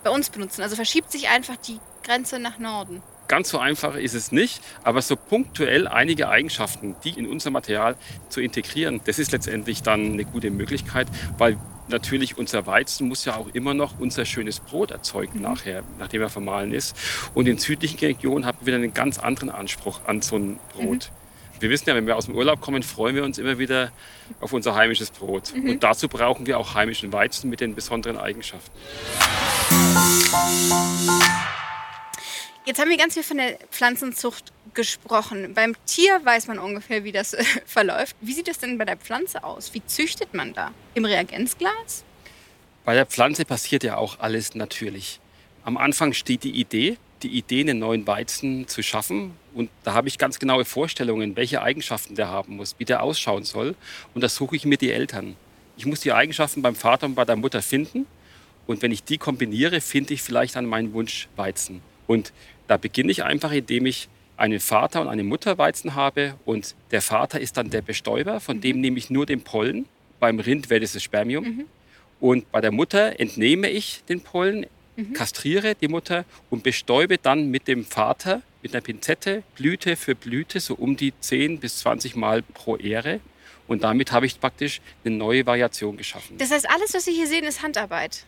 bei 0.02 0.10
uns 0.10 0.30
benutzen. 0.30 0.62
Also 0.62 0.76
verschiebt 0.76 1.12
sich 1.12 1.28
einfach 1.28 1.56
die 1.56 1.78
Grenze 2.02 2.38
nach 2.38 2.58
Norden. 2.58 3.02
Ganz 3.28 3.48
so 3.48 3.58
einfach 3.58 3.96
ist 3.96 4.14
es 4.14 4.30
nicht, 4.30 4.62
aber 4.84 5.02
so 5.02 5.16
punktuell 5.16 5.88
einige 5.88 6.28
Eigenschaften, 6.28 6.94
die 7.02 7.10
in 7.10 7.26
unser 7.26 7.50
Material 7.50 7.96
zu 8.28 8.40
integrieren, 8.40 9.00
das 9.04 9.18
ist 9.18 9.32
letztendlich 9.32 9.82
dann 9.82 10.12
eine 10.12 10.24
gute 10.24 10.50
Möglichkeit, 10.50 11.08
weil 11.36 11.58
natürlich 11.88 12.38
unser 12.38 12.66
Weizen 12.66 13.08
muss 13.08 13.24
ja 13.24 13.36
auch 13.36 13.48
immer 13.54 13.74
noch 13.74 13.98
unser 13.98 14.24
schönes 14.24 14.60
Brot 14.60 14.90
erzeugen 14.90 15.40
nachher, 15.40 15.82
nachdem 15.98 16.22
er 16.22 16.30
vermahlen 16.30 16.72
ist. 16.72 16.96
Und 17.34 17.46
in 17.48 17.58
südlichen 17.58 17.98
Regionen 17.98 18.46
haben 18.46 18.58
wir 18.60 18.66
wieder 18.66 18.76
einen 18.76 18.94
ganz 18.94 19.18
anderen 19.18 19.50
Anspruch 19.50 20.00
an 20.06 20.22
so 20.22 20.36
ein 20.36 20.58
Brot. 20.72 21.10
Wir 21.58 21.70
wissen 21.70 21.88
ja, 21.88 21.94
wenn 21.94 22.06
wir 22.06 22.16
aus 22.16 22.26
dem 22.26 22.34
Urlaub 22.34 22.60
kommen, 22.60 22.82
freuen 22.82 23.16
wir 23.16 23.24
uns 23.24 23.38
immer 23.38 23.58
wieder 23.58 23.90
auf 24.40 24.52
unser 24.52 24.74
heimisches 24.74 25.10
Brot. 25.10 25.54
Und 25.54 25.82
dazu 25.82 26.08
brauchen 26.08 26.46
wir 26.46 26.58
auch 26.58 26.74
heimischen 26.74 27.12
Weizen 27.12 27.48
mit 27.48 27.60
den 27.60 27.74
besonderen 27.74 28.18
Eigenschaften. 28.18 28.70
Jetzt 32.66 32.80
haben 32.80 32.90
wir 32.90 32.96
ganz 32.98 33.14
viel 33.14 33.22
von 33.22 33.38
der 33.38 33.58
Pflanzenzucht 33.70 34.52
gesprochen. 34.76 35.54
Beim 35.54 35.75
Tier 35.87 36.21
weiß 36.25 36.47
man 36.47 36.61
ungefähr, 36.61 37.02
wie 37.02 37.11
das 37.11 37.35
äh, 37.35 37.42
verläuft. 37.66 38.14
Wie 38.21 38.33
sieht 38.33 38.47
es 38.47 38.59
denn 38.59 38.78
bei 38.78 38.85
der 38.85 38.97
Pflanze 38.97 39.42
aus? 39.42 39.75
Wie 39.75 39.85
züchtet 39.85 40.33
man 40.35 40.52
da? 40.52 40.71
Im 40.95 41.04
Reagenzglas? 41.04 42.04
Bei 42.85 42.95
der 42.95 43.06
Pflanze 43.06 43.45
passiert 43.45 43.83
ja 43.83 43.97
auch 43.97 44.21
alles 44.21 44.54
natürlich. 44.54 45.18
Am 45.64 45.76
Anfang 45.76 46.12
steht 46.12 46.45
die 46.45 46.52
Idee, 46.52 46.99
die 47.25 47.37
Idee, 47.37 47.62
einen 47.62 47.80
neuen 47.80 48.06
Weizen 48.06 48.68
zu 48.68 48.83
schaffen. 48.83 49.33
Und 49.52 49.71
da 49.83 49.95
habe 49.95 50.06
ich 50.06 50.18
ganz 50.18 50.38
genaue 50.38 50.64
Vorstellungen, 50.64 51.35
welche 51.35 51.62
Eigenschaften 51.62 52.14
der 52.14 52.28
haben 52.28 52.56
muss, 52.56 52.76
wie 52.78 52.85
der 52.85 53.02
ausschauen 53.02 53.42
soll. 53.42 53.75
Und 54.14 54.21
da 54.21 54.28
suche 54.28 54.54
ich 54.54 54.64
mir 54.64 54.76
die 54.76 54.92
Eltern. 54.92 55.35
Ich 55.76 55.87
muss 55.87 56.00
die 56.00 56.12
Eigenschaften 56.12 56.62
beim 56.62 56.76
Vater 56.76 57.06
und 57.06 57.16
bei 57.16 57.25
der 57.25 57.35
Mutter 57.35 57.62
finden. 57.62 58.06
Und 58.66 58.83
wenn 58.83 58.92
ich 58.92 59.02
die 59.02 59.18
kombiniere, 59.18 59.80
finde 59.80 60.14
ich 60.14 60.23
vielleicht 60.23 60.54
dann 60.56 60.66
meinen 60.66 60.92
Wunsch 60.92 61.28
Weizen. 61.37 61.83
Und 62.06 62.33
da 62.68 62.76
beginne 62.76 63.11
ich 63.11 63.25
einfach, 63.25 63.52
indem 63.52 63.87
ich 63.87 64.09
einen 64.36 64.60
Vater 64.60 65.00
und 65.00 65.08
eine 65.08 65.24
Mutter 65.24 65.58
Weizen 65.58 65.94
habe. 65.94 66.34
Und 66.44 66.74
der 66.90 67.02
Vater 67.02 67.40
ist 67.40 67.56
dann 67.56 67.70
der 67.70 67.82
Bestäuber, 67.82 68.40
von 68.40 68.60
dem 68.60 68.80
nehme 68.80 68.98
ich 68.98 69.10
nur 69.10 69.26
den 69.26 69.42
Pollen. 69.42 69.86
Beim 70.20 70.38
Rind 70.40 70.70
wäre 70.70 70.80
das 70.80 70.92
das 70.92 71.02
Spermium. 71.02 71.64
Und 72.20 72.50
bei 72.50 72.60
der 72.60 72.72
Mutter 72.72 73.20
entnehme 73.20 73.68
ich 73.68 74.02
den 74.08 74.20
Pollen, 74.20 74.66
kastriere 75.12 75.74
die 75.74 75.88
Mutter 75.88 76.24
und 76.48 76.62
bestäube 76.62 77.18
dann 77.18 77.50
mit 77.50 77.68
dem 77.68 77.84
Vater, 77.84 78.42
mit 78.62 78.74
einer 78.74 78.80
Pinzette 78.80 79.42
Blüte 79.54 79.96
für 79.96 80.14
Blüte 80.14 80.58
so 80.60 80.74
um 80.74 80.96
die 80.96 81.12
10 81.20 81.60
bis 81.60 81.78
20 81.78 82.16
Mal 82.16 82.42
pro 82.42 82.76
Ähre. 82.78 83.20
Und 83.68 83.84
damit 83.84 84.12
habe 84.12 84.26
ich 84.26 84.40
praktisch 84.40 84.80
eine 85.04 85.16
neue 85.16 85.44
Variation 85.44 85.96
geschaffen. 85.96 86.38
Das 86.38 86.50
heißt, 86.50 86.70
alles, 86.70 86.94
was 86.94 87.04
Sie 87.04 87.12
hier 87.12 87.26
sehen, 87.26 87.44
ist 87.44 87.62
Handarbeit. 87.62 88.24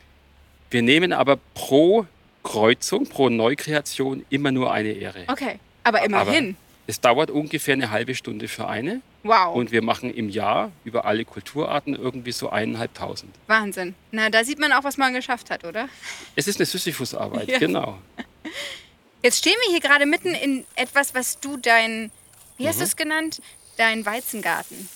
Wir 0.70 0.82
nehmen 0.82 1.12
aber 1.12 1.38
pro 1.54 2.06
Kreuzung, 2.42 3.06
pro 3.06 3.28
Neukreation 3.28 4.24
immer 4.30 4.52
nur 4.52 4.72
eine 4.72 4.92
Ähre. 4.92 5.24
Okay, 5.28 5.58
aber 5.88 6.02
immerhin. 6.04 6.56
Es 6.86 7.00
dauert 7.00 7.30
ungefähr 7.30 7.74
eine 7.74 7.90
halbe 7.90 8.14
Stunde 8.14 8.48
für 8.48 8.66
eine. 8.66 9.02
wow, 9.22 9.54
Und 9.54 9.72
wir 9.72 9.82
machen 9.82 10.12
im 10.12 10.30
Jahr 10.30 10.70
über 10.84 11.04
alle 11.04 11.24
Kulturarten 11.26 11.94
irgendwie 11.94 12.32
so 12.32 12.48
eineinhalbtausend. 12.48 13.34
Wahnsinn. 13.46 13.94
Na, 14.10 14.30
da 14.30 14.42
sieht 14.42 14.58
man 14.58 14.72
auch, 14.72 14.84
was 14.84 14.96
man 14.96 15.12
geschafft 15.12 15.50
hat, 15.50 15.64
oder? 15.64 15.88
Es 16.34 16.48
ist 16.48 16.58
eine 16.58 16.64
Sisyphusarbeit, 16.66 17.48
Ja. 17.50 17.58
genau. 17.58 17.98
Jetzt 19.22 19.38
stehen 19.38 19.54
wir 19.66 19.70
hier 19.72 19.80
gerade 19.80 20.06
mitten 20.06 20.34
in 20.34 20.64
etwas, 20.76 21.14
was 21.14 21.38
du 21.40 21.56
dein, 21.56 22.10
wie 22.56 22.62
Mhm. 22.64 22.68
hast 22.68 22.80
du 22.80 22.84
es 22.84 22.96
genannt? 22.96 23.42
Dein 23.76 24.06
Weizengarten. 24.06 24.88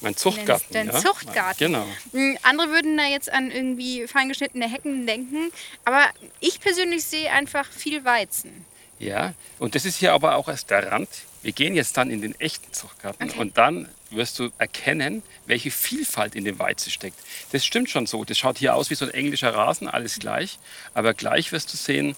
Mein 0.00 0.16
Zuchtgarten. 0.16 0.66
Dein 0.72 0.86
ja? 0.88 0.98
Zuchtgarten. 1.00 1.58
Genau. 1.72 1.84
Hm, 2.12 2.38
Andere 2.42 2.68
würden 2.70 2.96
da 2.96 3.04
jetzt 3.06 3.32
an 3.32 3.50
irgendwie 3.50 4.06
feingeschnittene 4.06 4.68
Hecken 4.70 5.06
denken, 5.06 5.50
aber 5.84 6.04
ich 6.40 6.60
persönlich 6.60 7.04
sehe 7.04 7.30
einfach 7.32 7.66
viel 7.70 8.04
Weizen. 8.04 8.64
Ja, 8.98 9.34
und 9.58 9.74
das 9.74 9.84
ist 9.84 9.96
hier 9.98 10.12
aber 10.12 10.36
auch 10.36 10.48
erst 10.48 10.70
der 10.70 10.90
Rand. 10.90 11.08
Wir 11.42 11.52
gehen 11.52 11.74
jetzt 11.74 11.96
dann 11.96 12.10
in 12.10 12.20
den 12.20 12.38
echten 12.40 12.72
Zuchtgarten 12.72 13.28
Okay. 13.30 13.38
und 13.38 13.56
dann 13.56 13.88
wirst 14.10 14.38
du 14.38 14.50
erkennen, 14.58 15.22
welche 15.46 15.70
Vielfalt 15.70 16.34
in 16.34 16.44
dem 16.44 16.58
Weizen 16.58 16.90
steckt. 16.90 17.16
Das 17.52 17.64
stimmt 17.64 17.90
schon 17.90 18.06
so. 18.06 18.24
Das 18.24 18.36
schaut 18.38 18.58
hier 18.58 18.74
aus 18.74 18.90
wie 18.90 18.94
so 18.96 19.04
ein 19.04 19.12
englischer 19.12 19.54
Rasen, 19.54 19.86
alles 19.88 20.18
gleich. 20.18 20.58
Aber 20.94 21.14
gleich 21.14 21.52
wirst 21.52 21.72
du 21.72 21.76
sehen, 21.76 22.16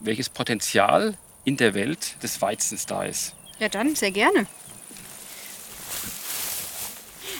welches 0.00 0.28
Potenzial 0.30 1.18
in 1.44 1.56
der 1.56 1.74
Welt 1.74 2.22
des 2.22 2.40
Weizens 2.40 2.86
da 2.86 3.02
ist. 3.04 3.34
Ja, 3.58 3.68
dann 3.68 3.94
sehr 3.96 4.12
gerne. 4.12 4.46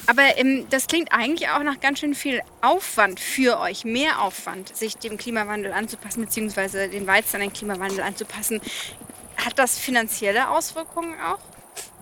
Aber 0.09 0.39
ähm, 0.39 0.67
das 0.71 0.87
klingt 0.87 1.13
eigentlich 1.13 1.51
auch 1.51 1.63
nach 1.63 1.81
ganz 1.81 1.99
schön 1.99 2.15
viel 2.15 2.41
Aufwand 2.63 3.21
für 3.21 3.61
euch, 3.61 3.85
mehr 3.85 4.23
Aufwand, 4.23 4.75
sich 4.75 4.97
dem 4.97 5.19
Klimawandel 5.19 5.71
anzupassen, 5.71 6.25
beziehungsweise 6.25 6.89
den 6.89 7.07
Weizen 7.07 7.37
an 7.37 7.43
den 7.43 7.53
Klimawandel 7.53 8.01
anzupassen. 8.01 8.63
Hat 9.37 9.59
das 9.59 9.79
finanzielle 9.79 10.49
Auswirkungen 10.49 11.15
auch? 11.21 11.39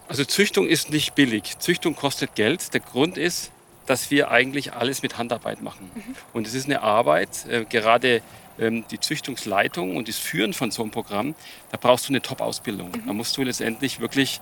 Also 0.09 0.25
Züchtung 0.25 0.69
ist 0.69 0.91
nicht 0.91 1.17
billig. 1.17 1.59
Züchtung 1.59 1.97
kostet 1.97 2.37
Geld. 2.37 2.73
Der 2.75 2.81
Grund 2.81 3.19
ist, 3.19 3.51
dass 3.87 4.09
wir 4.13 4.31
eigentlich 4.31 4.73
alles 4.73 5.03
mit 5.03 5.19
Handarbeit 5.19 5.61
machen. 5.61 5.91
Und 6.33 6.47
es 6.47 6.55
ist 6.55 6.67
eine 6.67 6.83
Arbeit, 6.83 7.45
äh, 7.49 7.65
gerade 7.65 8.23
ähm, 8.61 8.85
die 8.89 9.01
Züchtungsleitung 9.01 9.97
und 9.97 10.07
das 10.07 10.17
Führen 10.17 10.53
von 10.53 10.71
so 10.71 10.83
einem 10.83 10.93
Programm, 10.93 11.35
da 11.73 11.79
brauchst 11.81 12.09
du 12.09 12.13
eine 12.13 12.23
Top-Ausbildung. 12.23 12.93
Da 13.05 13.13
musst 13.13 13.37
du 13.37 13.43
letztendlich 13.43 13.99
wirklich 13.99 14.41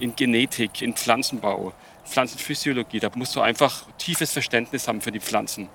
in 0.00 0.16
Genetik, 0.16 0.82
in 0.82 0.94
Pflanzenbau, 0.94 1.72
Pflanzenphysiologie, 2.06 3.00
da 3.00 3.10
musst 3.14 3.34
du 3.36 3.40
einfach 3.40 3.84
tiefes 3.98 4.32
Verständnis 4.32 4.88
haben 4.88 5.00
für 5.00 5.12
die 5.12 5.20
Pflanzen. 5.20 5.68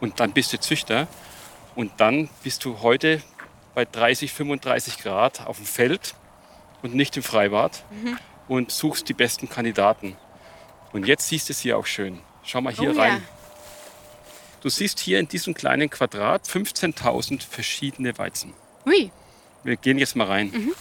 Und 0.00 0.20
dann 0.20 0.32
bist 0.32 0.52
du 0.52 0.60
Züchter 0.60 1.06
und 1.74 1.92
dann 1.98 2.28
bist 2.42 2.64
du 2.64 2.80
heute 2.80 3.22
bei 3.74 3.84
30, 3.84 4.32
35 4.32 4.98
Grad 4.98 5.46
auf 5.46 5.56
dem 5.56 5.66
Feld 5.66 6.14
und 6.82 6.94
nicht 6.94 7.16
im 7.16 7.22
Freibad 7.22 7.84
und 8.48 8.70
suchst 8.70 9.08
die 9.08 9.14
besten 9.14 9.48
Kandidaten. 9.48 10.16
Und 10.92 11.06
jetzt 11.06 11.28
siehst 11.28 11.48
du 11.48 11.52
es 11.52 11.60
hier 11.60 11.76
auch 11.78 11.86
schön. 11.86 12.20
Schau 12.44 12.60
mal 12.60 12.72
hier 12.72 12.90
Oh 12.90 12.94
ja. 12.94 13.02
rein. 13.02 13.22
Du 14.60 14.68
siehst 14.68 15.00
hier 15.00 15.18
in 15.18 15.28
diesem 15.28 15.54
kleinen 15.54 15.90
Quadrat 15.90 16.46
15.000 16.46 17.42
verschiedene 17.42 18.16
Weizen. 18.16 18.54
Hui, 18.86 19.10
Wir 19.64 19.76
gehen 19.76 19.98
jetzt 19.98 20.14
mal 20.14 20.26
rein. 20.26 20.50
Mhm. 20.54 20.74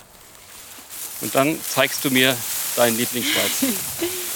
Und 1.22 1.34
dann 1.36 1.60
zeigst 1.62 2.04
du 2.06 2.12
mir 2.12 2.36
deinen 2.76 2.98
Lieblingsweizen. 2.98 3.74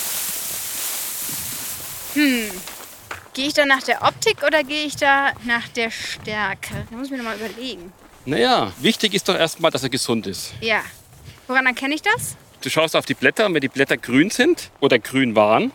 gehe 3.34 3.48
ich 3.48 3.54
da 3.54 3.66
nach 3.66 3.84
der 3.84 4.02
Optik 4.02 4.44
oder 4.44 4.64
gehe 4.64 4.86
ich 4.86 4.96
da 4.96 5.32
nach 5.46 5.68
der 5.70 5.92
Stärke? 5.92 6.86
Da 6.90 6.98
muss 6.98 7.06
ich 7.08 7.12
mir 7.12 7.18
noch 7.18 7.26
mal 7.26 7.38
überlegen. 7.38 7.92
Naja, 8.26 8.74
wichtig 8.80 9.14
ist 9.14 9.30
doch 9.30 9.36
erstmal, 9.38 9.72
dass 9.72 9.84
er 9.84 9.90
gesund 9.90 10.28
ist. 10.28 10.54
Ja. 10.62 10.82
Woran 11.48 11.66
erkenne 11.66 11.96
ich 11.96 12.02
das? 12.02 12.36
Du 12.62 12.70
schaust 12.70 12.96
auf 12.96 13.06
die 13.06 13.14
Blätter 13.14 13.46
und 13.46 13.54
wenn 13.54 13.62
die 13.62 13.70
Blätter 13.70 13.96
grün 13.96 14.30
sind 14.30 14.72
oder 14.80 15.00
grün 15.00 15.36
waren, 15.36 15.72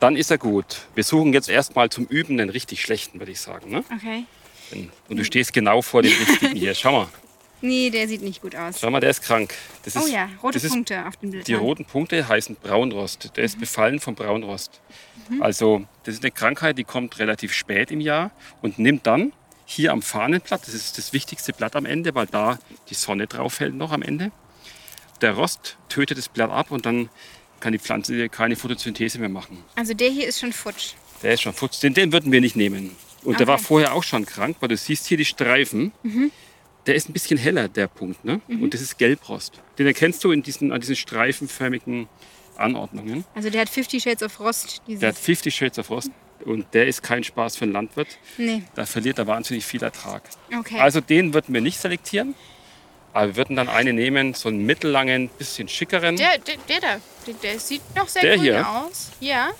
dann 0.00 0.16
ist 0.16 0.30
er 0.30 0.38
gut. 0.38 0.86
Wir 0.94 1.04
suchen 1.04 1.32
jetzt 1.32 1.48
erstmal 1.48 1.90
zum 1.90 2.06
Üben 2.06 2.38
den 2.38 2.48
richtig 2.48 2.80
schlechten, 2.80 3.18
würde 3.18 3.32
ich 3.32 3.40
sagen. 3.40 3.70
Ne? 3.70 3.84
Okay. 3.94 4.24
Und 5.08 5.16
du 5.18 5.24
stehst 5.24 5.52
genau 5.52 5.82
vor 5.82 6.02
dem 6.02 6.12
richtigen 6.12 6.56
hier. 6.56 6.74
Schau 6.74 6.92
mal. 6.92 7.08
Nee, 7.60 7.90
der 7.90 8.08
sieht 8.08 8.22
nicht 8.22 8.42
gut 8.42 8.56
aus. 8.56 8.80
Schau 8.80 8.90
mal, 8.90 8.98
der 8.98 9.10
ist 9.10 9.22
krank. 9.22 9.54
Das 9.84 9.94
ist, 9.94 10.02
Oh 10.02 10.06
ja, 10.08 10.28
rote 10.42 10.58
Punkte 10.58 11.06
auf 11.06 11.16
dem 11.18 11.30
Bild. 11.30 11.46
Die 11.46 11.54
roten 11.54 11.84
Punkte 11.84 12.26
heißen 12.26 12.56
Braunrost. 12.56 13.36
Der 13.36 13.44
ist 13.44 13.60
befallen 13.60 14.00
vom 14.00 14.16
Braunrost. 14.16 14.80
Also, 15.40 15.84
das 16.04 16.14
ist 16.14 16.22
eine 16.24 16.30
Krankheit, 16.30 16.78
die 16.78 16.84
kommt 16.84 17.18
relativ 17.18 17.52
spät 17.52 17.90
im 17.90 18.00
Jahr 18.00 18.30
und 18.60 18.78
nimmt 18.78 19.06
dann 19.06 19.32
hier 19.64 19.92
am 19.92 20.02
Fahnenblatt, 20.02 20.66
das 20.66 20.74
ist 20.74 20.98
das 20.98 21.12
wichtigste 21.12 21.52
Blatt 21.52 21.76
am 21.76 21.86
Ende, 21.86 22.14
weil 22.14 22.26
da 22.26 22.58
die 22.90 22.94
Sonne 22.94 23.26
drauf 23.26 23.54
fällt 23.54 23.74
noch 23.74 23.92
am 23.92 24.02
Ende. 24.02 24.30
Der 25.20 25.32
Rost 25.32 25.76
tötet 25.88 26.18
das 26.18 26.28
Blatt 26.28 26.50
ab 26.50 26.70
und 26.70 26.84
dann 26.84 27.08
kann 27.60 27.72
die 27.72 27.78
Pflanze 27.78 28.28
keine 28.28 28.56
Photosynthese 28.56 29.18
mehr 29.18 29.28
machen. 29.28 29.64
Also 29.76 29.94
der 29.94 30.10
hier 30.10 30.26
ist 30.26 30.40
schon 30.40 30.52
futsch. 30.52 30.94
Der 31.22 31.34
ist 31.34 31.42
schon 31.42 31.52
futsch. 31.54 31.80
Den, 31.82 31.94
den 31.94 32.12
würden 32.12 32.32
wir 32.32 32.40
nicht 32.40 32.56
nehmen. 32.56 32.90
Und 33.22 33.38
der 33.38 33.46
war 33.46 33.54
Okay. 33.54 33.64
vorher 33.64 33.94
auch 33.94 34.02
schon 34.02 34.26
krank, 34.26 34.56
weil 34.60 34.68
du 34.68 34.76
siehst 34.76 35.06
hier 35.06 35.16
die 35.16 35.24
Streifen. 35.24 35.92
Der 36.86 36.96
ist 36.96 37.08
ein 37.08 37.12
bisschen 37.12 37.38
heller, 37.38 37.68
der 37.68 37.86
Punkt. 37.86 38.24
Ne? 38.24 38.40
Und 38.48 38.74
das 38.74 38.80
ist 38.80 38.98
Gelbrost. 38.98 39.60
Den 39.78 39.86
erkennst 39.86 40.24
du 40.24 40.32
in 40.32 40.42
diesen, 40.42 40.72
an 40.72 40.80
diesen 40.80 40.96
streifenförmigen 40.96 42.08
Anordnungen. 42.56 43.24
Also 43.34 43.50
der 43.50 43.62
hat 43.62 43.68
50 43.68 44.02
Shades 44.02 44.22
of 44.22 44.32
Frost. 44.32 44.82
Der 44.86 45.08
hat 45.10 45.16
50 45.18 45.54
Shades 45.54 45.78
of 45.78 45.86
Frost. 45.86 46.10
Und 46.44 46.66
der 46.74 46.86
ist 46.88 47.02
kein 47.02 47.22
Spaß 47.22 47.56
für 47.56 47.64
einen 47.64 47.72
Landwirt. 47.72 48.08
nee, 48.36 48.62
Da 48.74 48.84
verliert 48.84 49.18
er 49.18 49.26
wahnsinnig 49.28 49.64
viel 49.64 49.82
Ertrag. 49.82 50.22
okay. 50.58 50.80
Also 50.80 51.00
den 51.00 51.34
würden 51.34 51.54
wir 51.54 51.60
nicht 51.60 51.78
selektieren. 51.80 52.34
Aber 53.12 53.28
wir 53.28 53.36
würden 53.36 53.56
dann 53.56 53.68
einen 53.68 53.94
nehmen, 53.96 54.34
so 54.34 54.48
einen 54.48 54.64
mittellangen, 54.64 55.28
bisschen 55.38 55.68
schickeren. 55.68 56.16
der, 56.16 56.38
der, 56.38 56.56
der 56.68 56.80
da, 56.80 56.96
der, 57.26 57.34
der 57.34 57.58
sieht 57.60 57.82
noch 57.94 58.08
sehr 58.08 58.22
Der 58.22 58.40
hier? 58.40 58.66
aus. 58.68 59.10
Ja, 59.20 59.50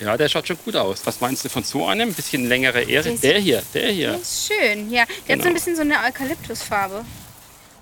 Ja, 0.00 0.16
der 0.16 0.28
schaut 0.28 0.46
schon 0.46 0.58
gut 0.64 0.76
aus. 0.76 1.04
Was 1.06 1.20
meinst 1.20 1.44
du 1.44 1.48
von 1.48 1.64
so 1.64 1.86
einem? 1.86 2.12
Bisschen 2.14 2.46
längere 2.46 2.82
Ähre. 2.82 3.10
Der 3.10 3.32
Der 3.32 3.40
hier, 3.40 3.62
der 3.74 3.82
der 3.82 3.90
hier. 3.92 4.14
ist 4.14 4.46
schön. 4.52 4.90
Ja, 4.92 5.04
der 5.06 5.06
hat 5.06 5.16
so 5.16 5.24
Genau. 5.26 5.44
ein 5.46 5.54
bisschen 5.54 5.74
so 5.74 5.82
eine 5.82 5.94
Eukalyptusfarbe. 6.06 7.04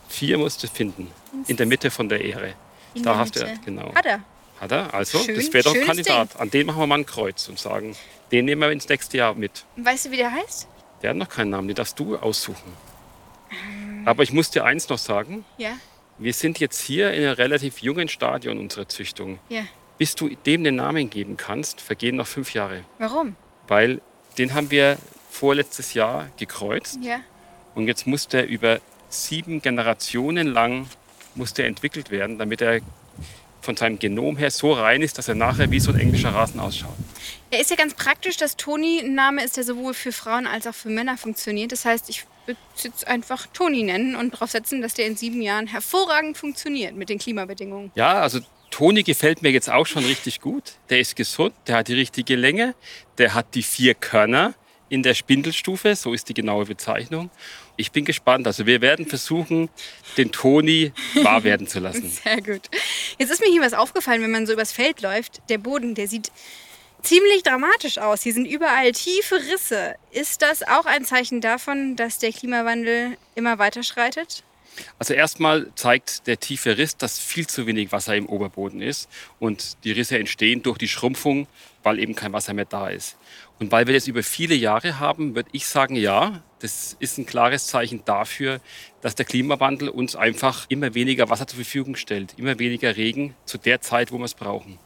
Vier 0.09 0.39
musst 0.39 0.63
du 0.63 0.69
finden. 0.69 1.11
In 1.49 1.57
der 1.57 1.67
Mitte 1.67 1.91
von 1.91 2.09
der 2.09 2.25
Ähre. 2.25 2.55
in 2.95 3.03
Da 3.03 3.11
der 3.13 3.19
hast 3.19 3.37
du, 3.37 3.59
genau. 3.65 3.93
Hat 3.95 4.07
er. 4.07 4.21
Hat 4.61 4.73
er? 4.73 4.95
Also, 4.95 5.19
Schön, 5.19 5.35
das 5.37 5.53
wäre 5.53 5.65
doch 5.65 5.75
ein 5.75 5.85
Kandidat. 5.85 6.37
An 6.41 6.51
den 6.51 6.67
machen 6.67 6.79
wir 6.81 6.87
mal 6.87 6.99
ein 6.99 7.07
Kreuz 7.07 7.49
und 7.49 7.59
sagen, 7.59 7.95
den 8.33 8.47
nehmen 8.47 8.61
wir 8.63 8.71
ins 8.71 8.89
nächste 8.89 9.19
Jahr 9.19 9.35
mit. 9.35 9.65
Weißt 9.77 10.07
du, 10.07 10.11
wie 10.11 10.17
der 10.17 10.33
heißt? 10.33 10.67
Der 11.03 11.11
hat 11.11 11.17
noch 11.17 11.29
keinen 11.29 11.51
Namen, 11.51 11.69
den 11.69 11.75
darfst 11.77 11.99
du 11.99 12.17
aussuchen. 12.17 12.73
Ähm. 13.51 14.03
Aber 14.07 14.23
ich 14.23 14.33
muss 14.33 14.51
dir 14.51 14.65
eins 14.65 14.89
noch 14.89 14.99
sagen. 14.99 15.45
Ja, 15.59 15.73
Wir 16.19 16.33
sind 16.33 16.59
jetzt 16.59 16.81
hier 16.81 17.13
in 17.13 17.23
einem 17.25 17.35
relativ 17.35 17.79
jungen 17.83 18.09
Stadion 18.09 18.59
unserer 18.59 18.89
Züchtung. 18.89 19.39
ja. 19.49 19.63
Bis 19.99 20.15
du 20.15 20.29
dem 20.29 20.63
den 20.63 20.77
Namen 20.77 21.09
geben 21.09 21.39
kannst, 21.39 21.81
vergehen 21.81 22.17
noch 22.17 22.27
fünf 22.27 22.53
Jahre. 22.53 22.85
Warum? 22.99 23.35
Weil 23.67 24.03
den 24.37 24.53
haben 24.53 24.71
wir 24.71 24.99
vorletztes 25.31 25.95
Jahr 25.95 26.29
gekreuzt. 26.37 26.99
Ja. 27.01 27.21
Und 27.75 27.87
jetzt 27.87 28.07
muss 28.07 28.29
der 28.29 28.47
über 28.47 28.81
sieben 29.09 29.63
Generationen 29.63 30.49
lang 30.49 30.87
muss 31.35 31.55
der 31.55 31.67
entwickelt 31.67 32.11
werden, 32.11 32.37
damit 32.39 32.61
er 32.61 32.81
von 33.67 33.77
seinem 33.77 33.99
Genom 33.99 34.39
her 34.39 34.51
so 34.51 34.73
rein 34.73 35.03
ist, 35.03 35.19
dass 35.19 35.29
er 35.29 35.35
nachher 35.35 35.71
wie 35.71 35.81
so 35.81 35.93
ein 35.93 36.01
englischer 36.01 36.31
Rasen 36.31 36.59
ausschaut. 36.59 36.95
Er 37.51 37.61
ist 37.61 37.71
ja 37.71 37.77
ganz 37.77 37.95
praktisch, 37.95 38.39
dass 38.39 38.57
Toni 38.57 39.01
ein 39.01 39.15
Name 39.15 39.45
ist, 39.45 39.59
der 39.59 39.65
sowohl 39.65 39.93
für 39.93 40.13
Frauen 40.13 40.47
als 40.47 40.67
auch 40.67 40.75
für 40.75 40.89
Männer 40.89 41.19
funktioniert. 41.19 41.73
Das 41.73 41.85
heißt, 41.85 42.09
ich 42.09 42.25
würde 42.47 42.59
es 42.75 42.85
jetzt 42.85 43.07
einfach 43.07 43.47
Toni 43.53 43.83
nennen 43.83 44.17
und 44.17 44.33
darauf 44.33 44.51
setzen, 44.51 44.81
dass 44.81 44.95
der 44.95 45.07
in 45.07 45.17
sieben 45.17 45.43
Jahren 45.43 45.67
hervorragend 45.67 46.39
funktioniert 46.39 46.95
mit 46.95 47.09
den 47.09 47.19
Klimabedingungen. 47.19 47.93
Ja, 47.95 48.21
also 48.21 48.41
Toni 48.71 49.03
gefällt 49.03 49.43
mir 49.43 49.51
jetzt 49.51 49.71
auch 49.71 49.87
schon 49.87 50.05
richtig 50.05 50.41
gut. 50.41 50.75
Der 50.89 51.01
ist 51.01 51.17
gesund, 51.17 51.55
der 51.67 51.77
hat 51.77 51.89
die 51.89 51.95
richtige 51.95 52.37
Länge, 52.37 52.75
der 53.19 53.35
hat 53.35 53.55
die 53.55 53.63
vier 53.63 53.95
Körner 53.95 54.55
in 54.89 55.03
der 55.03 55.15
Spindelstufe, 55.15 55.97
so 55.97 56.13
ist 56.15 56.29
die 56.29 56.35
genaue 56.35 56.65
Bezeichnung. 56.67 57.31
Ich 57.77 57.93
bin 57.93 58.05
gespannt. 58.05 58.47
Also 58.47 58.67
wir 58.67 58.81
werden 58.81 59.07
versuchen, 59.07 59.69
den 60.17 60.33
Toni 60.33 60.93
wahr 61.23 61.45
werden 61.45 61.67
zu 61.67 61.79
lassen. 61.79 62.09
Sehr 62.25 62.41
gut. 62.41 62.71
Jetzt 63.19 63.31
ist 63.31 63.41
mir 63.41 63.51
hier 63.51 63.63
was 63.63 63.75
aufgefallen, 63.75 64.23
wenn 64.23 64.31
man 64.31 64.47
so 64.47 64.53
übers 64.53 64.73
Feld 64.73 65.03
läuft. 65.03 65.41
Der 65.49 65.59
Boden, 65.59 65.95
der 65.95 66.09
sieht 66.09 66.33
ziemlich 67.03 67.43
dramatisch 67.43 67.99
aus. 67.99 68.23
Hier 68.23 68.33
sind 68.33 68.47
überall 68.47 68.93
tiefe 68.93 69.37
Risse. 69.37 69.95
Ist 70.11 70.43
das 70.43 70.63
auch 70.63 70.87
ein 70.87 71.05
Zeichen 71.05 71.41
davon, 71.41 71.97
dass 71.97 72.19
der 72.19 72.33
Klimawandel 72.33 73.17
immer 73.35 73.59
weiter 73.59 73.83
schreitet? 73.83 74.43
Also 74.99 75.15
erstmal 75.15 75.71
zeigt 75.75 76.27
der 76.27 76.39
tiefe 76.41 76.79
Riss, 76.79 76.97
dass 76.97 77.19
viel 77.19 77.47
zu 77.47 77.67
wenig 77.67 77.93
Wasser 77.93 78.17
im 78.17 78.27
Oberboden 78.27 78.83
ist 78.83 79.09
und 79.39 79.85
die 79.85 79.93
Risse 79.93 80.19
entstehen 80.19 80.63
durch 80.63 80.79
die 80.79 80.89
Schrumpfung, 80.89 81.47
weil 81.83 81.99
eben 81.99 82.15
kein 82.15 82.33
Wasser 82.33 82.55
mehr 82.55 82.65
da 82.65 82.89
ist. 82.89 83.17
Und 83.59 83.73
weil 83.73 83.87
wir 83.87 83.95
das 83.95 84.07
über 84.07 84.23
viele 84.23 84.55
Jahre 84.55 84.99
haben, 84.99 85.35
würde 85.35 85.49
ich 85.53 85.67
sagen, 85.67 85.97
ja, 85.97 86.43
das 86.59 86.97
ist 86.99 87.19
ein 87.19 87.27
klares 87.27 87.67
Zeichen 87.67 88.03
dafür, 88.05 88.61
dass 89.01 89.15
der 89.15 89.25
Klimawandel 89.25 89.89
uns 89.89 90.17
einfach 90.17 90.67
immer 90.69 90.95
weniger 90.95 91.31
Wasser 91.31 91.47
zur 91.47 91.57
Verfügung 91.57 91.97
stellt, 91.97 92.35
immer 92.39 92.59
weniger 92.59 92.97
Regen 92.97 93.35
zu 93.45 93.59
der 93.59 93.81
Zeit, 93.81 94.13
wo 94.13 94.19
wir 94.19 94.25
es 94.25 94.35
brauchen. 94.35 94.79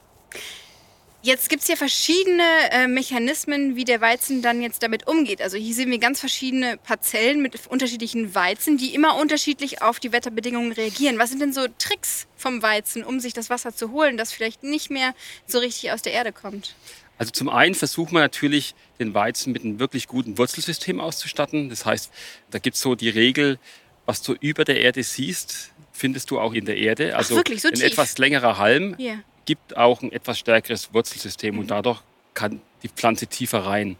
Jetzt 1.22 1.50
gibt 1.50 1.60
es 1.62 1.68
ja 1.68 1.76
verschiedene 1.76 2.42
äh, 2.70 2.88
Mechanismen, 2.88 3.76
wie 3.76 3.84
der 3.84 4.00
Weizen 4.00 4.40
dann 4.40 4.62
jetzt 4.62 4.82
damit 4.82 5.06
umgeht. 5.06 5.42
Also 5.42 5.58
hier 5.58 5.74
sehen 5.74 5.90
wir 5.90 5.98
ganz 5.98 6.18
verschiedene 6.18 6.78
Parzellen 6.78 7.42
mit 7.42 7.66
unterschiedlichen 7.66 8.34
Weizen, 8.34 8.78
die 8.78 8.94
immer 8.94 9.16
unterschiedlich 9.16 9.82
auf 9.82 10.00
die 10.00 10.12
Wetterbedingungen 10.12 10.72
reagieren. 10.72 11.18
Was 11.18 11.28
sind 11.28 11.40
denn 11.40 11.52
so 11.52 11.66
Tricks 11.78 12.26
vom 12.36 12.62
Weizen, 12.62 13.04
um 13.04 13.20
sich 13.20 13.34
das 13.34 13.50
Wasser 13.50 13.74
zu 13.74 13.90
holen, 13.90 14.16
das 14.16 14.32
vielleicht 14.32 14.62
nicht 14.62 14.90
mehr 14.90 15.14
so 15.46 15.58
richtig 15.58 15.92
aus 15.92 16.00
der 16.00 16.14
Erde 16.14 16.32
kommt? 16.32 16.74
Also 17.18 17.32
zum 17.32 17.50
einen 17.50 17.74
versucht 17.74 18.12
man 18.12 18.22
natürlich, 18.22 18.74
den 18.98 19.12
Weizen 19.12 19.52
mit 19.52 19.62
einem 19.62 19.78
wirklich 19.78 20.08
guten 20.08 20.38
Wurzelsystem 20.38 21.00
auszustatten. 21.00 21.68
Das 21.68 21.84
heißt, 21.84 22.10
da 22.50 22.58
gibt 22.58 22.76
es 22.76 22.82
so 22.82 22.94
die 22.94 23.10
Regel, 23.10 23.58
was 24.06 24.22
du 24.22 24.34
über 24.40 24.64
der 24.64 24.80
Erde 24.80 25.02
siehst, 25.02 25.72
findest 25.92 26.30
du 26.30 26.40
auch 26.40 26.54
in 26.54 26.64
der 26.64 26.78
Erde. 26.78 27.14
Also 27.14 27.34
Ach, 27.34 27.38
wirklich? 27.40 27.60
So 27.60 27.68
ein 27.68 27.74
tief? 27.74 27.84
etwas 27.84 28.16
längerer 28.16 28.56
Halm 28.56 28.96
Hier. 28.96 29.22
Gibt 29.50 29.76
auch 29.76 30.00
ein 30.00 30.12
etwas 30.12 30.38
stärkeres 30.38 30.94
Wurzelsystem 30.94 31.58
und 31.58 31.72
dadurch 31.72 32.00
kann 32.34 32.60
die 32.84 32.88
Pflanze 32.88 33.26
tiefer 33.26 33.66
rein. 33.66 33.96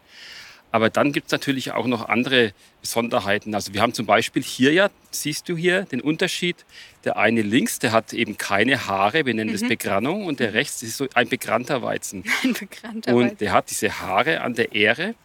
Aber 0.71 0.91
dann 0.91 1.11
gibt 1.11 1.27
es 1.27 1.33
natürlich 1.33 1.73
auch 1.73 1.89
noch 1.89 2.09
andere 2.09 2.53
Besonderheiten. 2.81 3.53
Also 3.53 3.75
wir 3.75 3.83
haben 3.83 3.93
zum 3.93 4.07
Beispiel 4.07 4.45
hier 4.45 4.73
ja, 4.73 4.91
siehst 5.11 5.49
du 5.49 5.57
hier 5.57 5.83
den 5.87 6.01
Unterschied. 6.01 6.65
Der 7.03 7.17
eine 7.17 7.43
links, 7.43 7.81
der 7.81 7.91
hat 7.91 8.13
eben 8.13 8.39
keine 8.39 8.87
Haare, 8.87 9.27
wir 9.27 9.35
nennen 9.35 9.51
das 9.51 9.63
Begrannung, 9.63 10.27
und 10.27 10.39
der 10.39 10.55
rechts 10.55 10.79
das 10.79 10.91
ist 10.91 10.99
so 10.99 11.09
ein 11.15 11.29
begrannter 11.29 11.83
Weizen. 11.83 12.23
Ein 12.45 12.53
bekannter 12.53 13.13
Und 13.13 13.25
Weizen. 13.25 13.39
der 13.39 13.53
hat 13.53 13.71
diese 13.71 13.99
Haare 13.99 14.43
an 14.43 14.55
der 14.55 14.73
Ähre. 14.73 15.17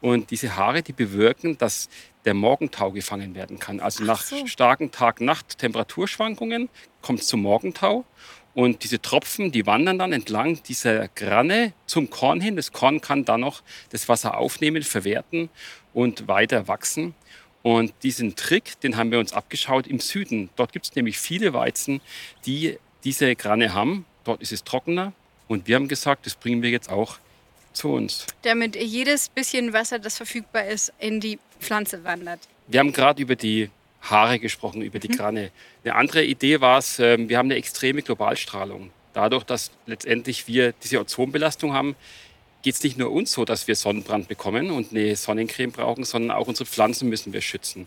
Und 0.00 0.30
diese 0.30 0.56
Haare, 0.56 0.82
die 0.82 0.94
bewirken, 0.94 1.58
dass 1.58 1.90
der 2.24 2.32
Morgentau 2.32 2.90
gefangen 2.90 3.34
werden 3.34 3.58
kann. 3.58 3.80
Also 3.80 4.02
nach 4.04 4.22
so. 4.22 4.46
starken 4.46 4.90
Tag-Nacht-Temperaturschwankungen 4.92 6.70
kommt 7.02 7.20
es 7.20 7.26
zum 7.26 7.42
Morgentau. 7.42 8.06
Und 8.54 8.84
diese 8.84 9.02
Tropfen, 9.02 9.50
die 9.50 9.66
wandern 9.66 9.98
dann 9.98 10.12
entlang 10.12 10.62
dieser 10.62 11.08
Granne 11.08 11.72
zum 11.86 12.08
Korn 12.08 12.40
hin. 12.40 12.54
Das 12.56 12.72
Korn 12.72 13.00
kann 13.00 13.24
dann 13.24 13.40
noch 13.40 13.62
das 13.90 14.08
Wasser 14.08 14.38
aufnehmen, 14.38 14.82
verwerten 14.82 15.50
und 15.92 16.28
weiter 16.28 16.68
wachsen. 16.68 17.14
Und 17.62 17.92
diesen 18.02 18.36
Trick, 18.36 18.78
den 18.82 18.96
haben 18.96 19.10
wir 19.10 19.18
uns 19.18 19.32
abgeschaut 19.32 19.86
im 19.86 19.98
Süden. 19.98 20.50
Dort 20.54 20.72
gibt 20.72 20.86
es 20.86 20.94
nämlich 20.94 21.18
viele 21.18 21.52
Weizen, 21.52 22.00
die 22.46 22.78
diese 23.02 23.34
Granne 23.34 23.72
haben. 23.74 24.04
Dort 24.22 24.40
ist 24.40 24.52
es 24.52 24.62
trockener. 24.62 25.12
Und 25.48 25.66
wir 25.66 25.76
haben 25.76 25.88
gesagt, 25.88 26.26
das 26.26 26.34
bringen 26.34 26.62
wir 26.62 26.70
jetzt 26.70 26.90
auch 26.90 27.18
zu 27.72 27.92
uns. 27.92 28.26
Damit 28.42 28.76
jedes 28.76 29.28
bisschen 29.28 29.72
Wasser, 29.72 29.98
das 29.98 30.16
verfügbar 30.16 30.66
ist, 30.66 30.92
in 30.98 31.20
die 31.20 31.38
Pflanze 31.58 32.04
wandert. 32.04 32.40
Wir 32.68 32.80
haben 32.80 32.92
gerade 32.92 33.20
über 33.20 33.34
die 33.34 33.70
Haare 34.04 34.38
gesprochen, 34.38 34.82
über 34.82 34.98
die 34.98 35.08
Granne. 35.08 35.50
Eine 35.84 35.94
andere 35.94 36.24
Idee 36.24 36.60
war 36.60 36.78
es, 36.78 36.98
ähm, 36.98 37.28
wir 37.28 37.38
haben 37.38 37.46
eine 37.46 37.56
extreme 37.56 38.02
Globalstrahlung. 38.02 38.90
Dadurch, 39.12 39.44
dass 39.44 39.70
letztendlich 39.86 40.46
wir 40.46 40.72
diese 40.82 41.00
Ozonbelastung 41.00 41.72
haben, 41.72 41.96
geht 42.62 42.74
es 42.74 42.82
nicht 42.82 42.98
nur 42.98 43.12
uns 43.12 43.32
so, 43.32 43.44
dass 43.44 43.68
wir 43.68 43.76
Sonnenbrand 43.76 44.26
bekommen 44.26 44.70
und 44.70 44.90
eine 44.90 45.14
Sonnencreme 45.16 45.70
brauchen, 45.70 46.04
sondern 46.04 46.36
auch 46.36 46.48
unsere 46.48 46.66
Pflanzen 46.66 47.08
müssen 47.08 47.32
wir 47.32 47.42
schützen. 47.42 47.86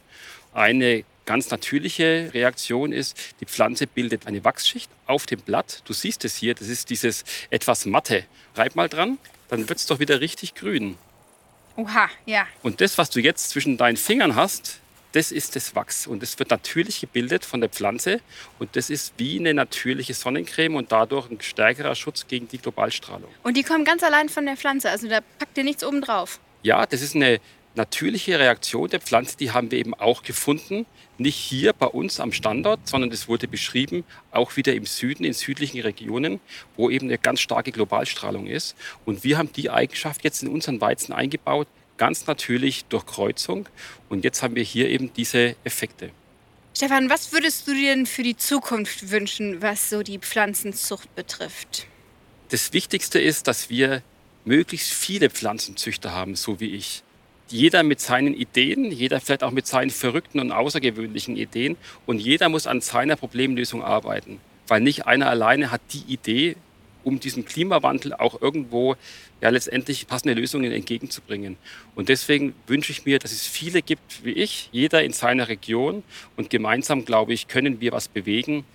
Eine 0.53 1.03
ganz 1.25 1.49
natürliche 1.49 2.31
Reaktion 2.33 2.91
ist, 2.91 3.17
die 3.41 3.45
Pflanze 3.45 3.85
bildet 3.87 4.27
eine 4.27 4.43
Wachsschicht 4.43 4.89
auf 5.07 5.25
dem 5.25 5.41
Blatt. 5.41 5.81
Du 5.85 5.93
siehst 5.93 6.25
es 6.25 6.35
hier, 6.35 6.53
das 6.53 6.67
ist 6.67 6.89
dieses 6.89 7.25
etwas 7.49 7.85
matte. 7.85 8.23
Reib 8.55 8.75
mal 8.75 8.87
dran, 8.87 9.17
dann 9.49 9.67
wird 9.67 9.79
es 9.79 9.87
doch 9.87 9.99
wieder 9.99 10.21
richtig 10.21 10.55
grün. 10.55 10.97
Oha, 11.75 12.09
ja. 12.25 12.47
Und 12.63 12.81
das, 12.81 12.97
was 12.97 13.09
du 13.09 13.19
jetzt 13.19 13.49
zwischen 13.49 13.77
deinen 13.77 13.97
Fingern 13.97 14.35
hast, 14.35 14.79
das 15.17 15.31
ist 15.31 15.55
das 15.55 15.73
Wachs. 15.75 16.05
Und 16.05 16.21
das 16.21 16.37
wird 16.37 16.51
natürlich 16.51 17.01
gebildet 17.01 17.43
von 17.43 17.59
der 17.59 17.69
Pflanze. 17.69 18.21
Und 18.59 18.75
das 18.75 18.91
ist 18.91 19.15
wie 19.17 19.39
eine 19.39 19.55
natürliche 19.55 20.13
Sonnencreme 20.13 20.75
und 20.75 20.91
dadurch 20.91 21.31
ein 21.31 21.41
stärkerer 21.41 21.95
Schutz 21.95 22.27
gegen 22.27 22.47
die 22.47 22.59
Globalstrahlung. 22.59 23.29
Und 23.41 23.57
die 23.57 23.63
kommen 23.63 23.83
ganz 23.83 24.03
allein 24.03 24.29
von 24.29 24.45
der 24.45 24.55
Pflanze. 24.57 24.91
Also 24.91 25.07
da 25.07 25.21
packt 25.39 25.57
ihr 25.57 25.63
nichts 25.63 25.83
oben 25.83 26.01
drauf. 26.01 26.39
Ja, 26.61 26.85
das 26.85 27.01
ist 27.01 27.15
eine 27.15 27.39
natürliche 27.73 28.39
Reaktion 28.39 28.89
der 28.89 28.99
Pflanze, 28.99 29.37
die 29.37 29.51
haben 29.51 29.71
wir 29.71 29.79
eben 29.79 29.93
auch 29.95 30.21
gefunden. 30.21 30.85
Nicht 31.17 31.35
hier 31.35 31.73
bei 31.73 31.87
uns 31.87 32.19
am 32.19 32.31
Standort, 32.31 32.87
sondern 32.87 33.09
das 33.09 33.27
wurde 33.27 33.47
beschrieben, 33.47 34.03
auch 34.31 34.55
wieder 34.55 34.73
im 34.75 34.85
Süden, 34.85 35.23
in 35.23 35.33
südlichen 35.33 35.81
Regionen, 35.81 36.39
wo 36.75 36.91
eben 36.91 37.07
eine 37.07 37.17
ganz 37.17 37.39
starke 37.39 37.71
Globalstrahlung 37.71 38.45
ist. 38.45 38.75
Und 39.05 39.23
wir 39.23 39.37
haben 39.39 39.51
die 39.53 39.71
Eigenschaft 39.71 40.23
jetzt 40.23 40.43
in 40.43 40.49
unseren 40.49 40.79
Weizen 40.79 41.13
eingebaut, 41.13 41.67
ganz 41.97 42.27
natürlich 42.27 42.85
durch 42.85 43.05
Kreuzung. 43.05 43.67
Und 44.09 44.23
jetzt 44.23 44.43
haben 44.43 44.55
wir 44.55 44.63
hier 44.63 44.89
eben 44.89 45.11
diese 45.13 45.55
Effekte. 45.63 46.11
Stefan, 46.75 47.09
was 47.09 47.31
würdest 47.31 47.67
du 47.67 47.73
dir 47.73 47.95
denn 47.95 48.05
für 48.05 48.23
die 48.23 48.37
Zukunft 48.37 49.09
wünschen, 49.09 49.61
was 49.61 49.89
so 49.89 50.03
die 50.03 50.19
Pflanzenzucht 50.19 51.13
betrifft? 51.15 51.87
Das 52.49 52.71
Wichtigste 52.71 53.19
ist, 53.19 53.47
dass 53.47 53.69
wir 53.69 54.03
möglichst 54.45 54.93
viele 54.93 55.29
Pflanzenzüchter 55.29 56.11
haben, 56.11 56.35
so 56.35 56.59
wie 56.59 56.75
ich. 56.75 57.03
Jeder 57.49 57.83
mit 57.83 57.99
seinen 57.99 58.33
Ideen, 58.33 58.91
jeder 58.91 59.19
vielleicht 59.19 59.43
auch 59.43 59.51
mit 59.51 59.67
seinen 59.67 59.89
verrückten 59.89 60.39
und 60.39 60.51
außergewöhnlichen 60.51 61.35
Ideen 61.35 61.77
und 62.05 62.19
jeder 62.19 62.47
muss 62.47 62.67
an 62.67 62.81
seiner 62.81 63.15
Problemlösung 63.15 63.83
arbeiten, 63.83 64.39
weil 64.67 64.81
nicht 64.81 65.05
einer 65.05 65.29
alleine 65.29 65.71
hat 65.71 65.81
die 65.93 66.03
Idee, 66.13 66.57
um 67.07 67.21
diesem 67.21 67.45
Klimawandel 67.45 68.13
auch 68.13 68.41
irgendwo 68.41 68.97
ja 69.39 69.49
letztendlich 69.49 70.07
passende 70.07 70.33
Lösungen 70.33 70.73
entgegenzubringen. 70.73 71.55
Und 71.95 72.09
deswegen 72.09 72.53
wünsche 72.67 72.91
ich 72.91 73.05
mir, 73.05 73.17
dass 73.17 73.31
es 73.31 73.47
viele 73.47 73.81
gibt 73.81 74.25
wie 74.25 74.33
ich, 74.33 74.67
jeder 74.73 75.03
in 75.03 75.13
seiner 75.13 75.47
Region 75.47 76.03
und 76.35 76.49
gemeinsam, 76.49 77.05
glaube 77.05 77.33
ich, 77.33 77.47
können 77.47 77.79
wir 77.79 77.93
was 77.93 78.09
bewegen 78.09 78.65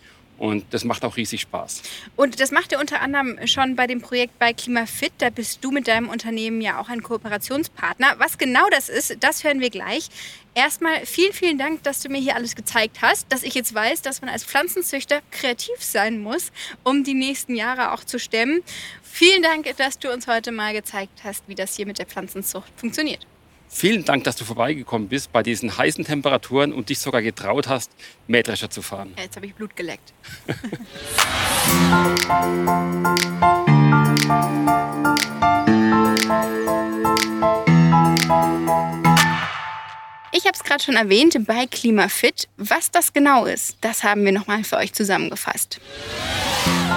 und 0.42 0.64
das 0.74 0.83
macht 0.83 1.05
auch 1.05 1.16
riesig 1.16 1.42
Spaß. 1.42 1.83
Und 2.16 2.40
das 2.40 2.50
macht 2.50 2.72
ihr 2.72 2.81
unter 2.81 3.00
anderem 3.00 3.46
schon 3.46 3.76
bei 3.76 3.87
dem 3.87 4.00
Projekt 4.00 4.40
bei 4.40 4.52
KlimaFit. 4.52 5.12
Da 5.18 5.31
bist 5.31 5.62
du 5.62 5.70
mit 5.70 5.87
deinem 5.87 6.09
Unternehmen 6.09 6.61
ja 6.61 6.81
auch 6.81 6.88
ein 6.88 7.00
Kooperationspartner. 7.00 8.16
Was 8.18 8.38
genau 8.38 8.68
das 8.72 8.88
ist, 8.88 9.18
das 9.20 9.44
hören 9.44 9.61
wir 9.61 9.70
gleich. 9.70 10.09
Erstmal 10.57 11.07
vielen, 11.07 11.33
vielen 11.33 11.59
Dank, 11.59 11.85
dass 11.85 12.00
du 12.00 12.09
mir 12.09 12.20
hier 12.20 12.35
alles 12.35 12.57
gezeigt 12.57 13.02
hast, 13.02 13.33
dass 13.33 13.44
ich 13.44 13.55
jetzt 13.55 13.72
weiß, 13.72 14.02
dass 14.02 14.20
man 14.20 14.31
als 14.31 14.42
Pflanzenzüchter 14.42 15.20
kreativ 15.31 15.76
sein 15.78 16.20
muss, 16.20 16.50
um 16.83 17.05
die 17.05 17.14
nächsten 17.14 17.55
Jahre 17.55 17.92
auch 17.92 18.02
zu 18.02 18.18
stemmen. 18.18 18.64
Vielen 19.05 19.44
Dank, 19.44 19.76
dass 19.76 20.00
du 20.00 20.12
uns 20.12 20.26
heute 20.26 20.50
mal 20.50 20.72
gezeigt 20.72 21.20
hast, 21.22 21.46
wie 21.46 21.55
das 21.55 21.76
hier 21.76 21.87
mit 21.87 22.00
der 22.00 22.07
Pflanzenzucht 22.07 22.72
funktioniert. 22.74 23.28
Vielen 23.75 24.05
Dank, 24.05 24.25
dass 24.25 24.37
du 24.37 24.45
vorbeigekommen 24.45 25.09
bist 25.09 25.33
bei 25.33 25.43
diesen 25.43 25.77
heißen 25.77 26.05
Temperaturen 26.05 26.75
und 26.75 26.91
dich 26.91 27.01
sogar 27.01 27.23
getraut 27.23 27.69
hast, 27.69 27.91
Mähdrescher 28.27 28.69
zu 28.69 28.83
fahren. 28.83 29.15
Ja, 29.17 29.25
jetzt 29.25 29.37
habe 29.37 29.47
ich 29.47 29.55
Blut 29.55 29.75
geleckt. 29.75 30.13
Ich 40.35 40.47
habe 40.47 40.57
es 40.57 40.65
gerade 40.65 40.83
schon 40.83 40.97
erwähnt 40.97 41.37
bei 41.47 41.67
KlimaFit. 41.67 42.49
Was 42.57 42.91
das 42.91 43.13
genau 43.13 43.45
ist, 43.45 43.77
das 43.81 44.03
haben 44.03 44.25
wir 44.25 44.33
nochmal 44.33 44.65
für 44.65 44.77
euch 44.77 44.93
zusammengefasst. 44.93 45.81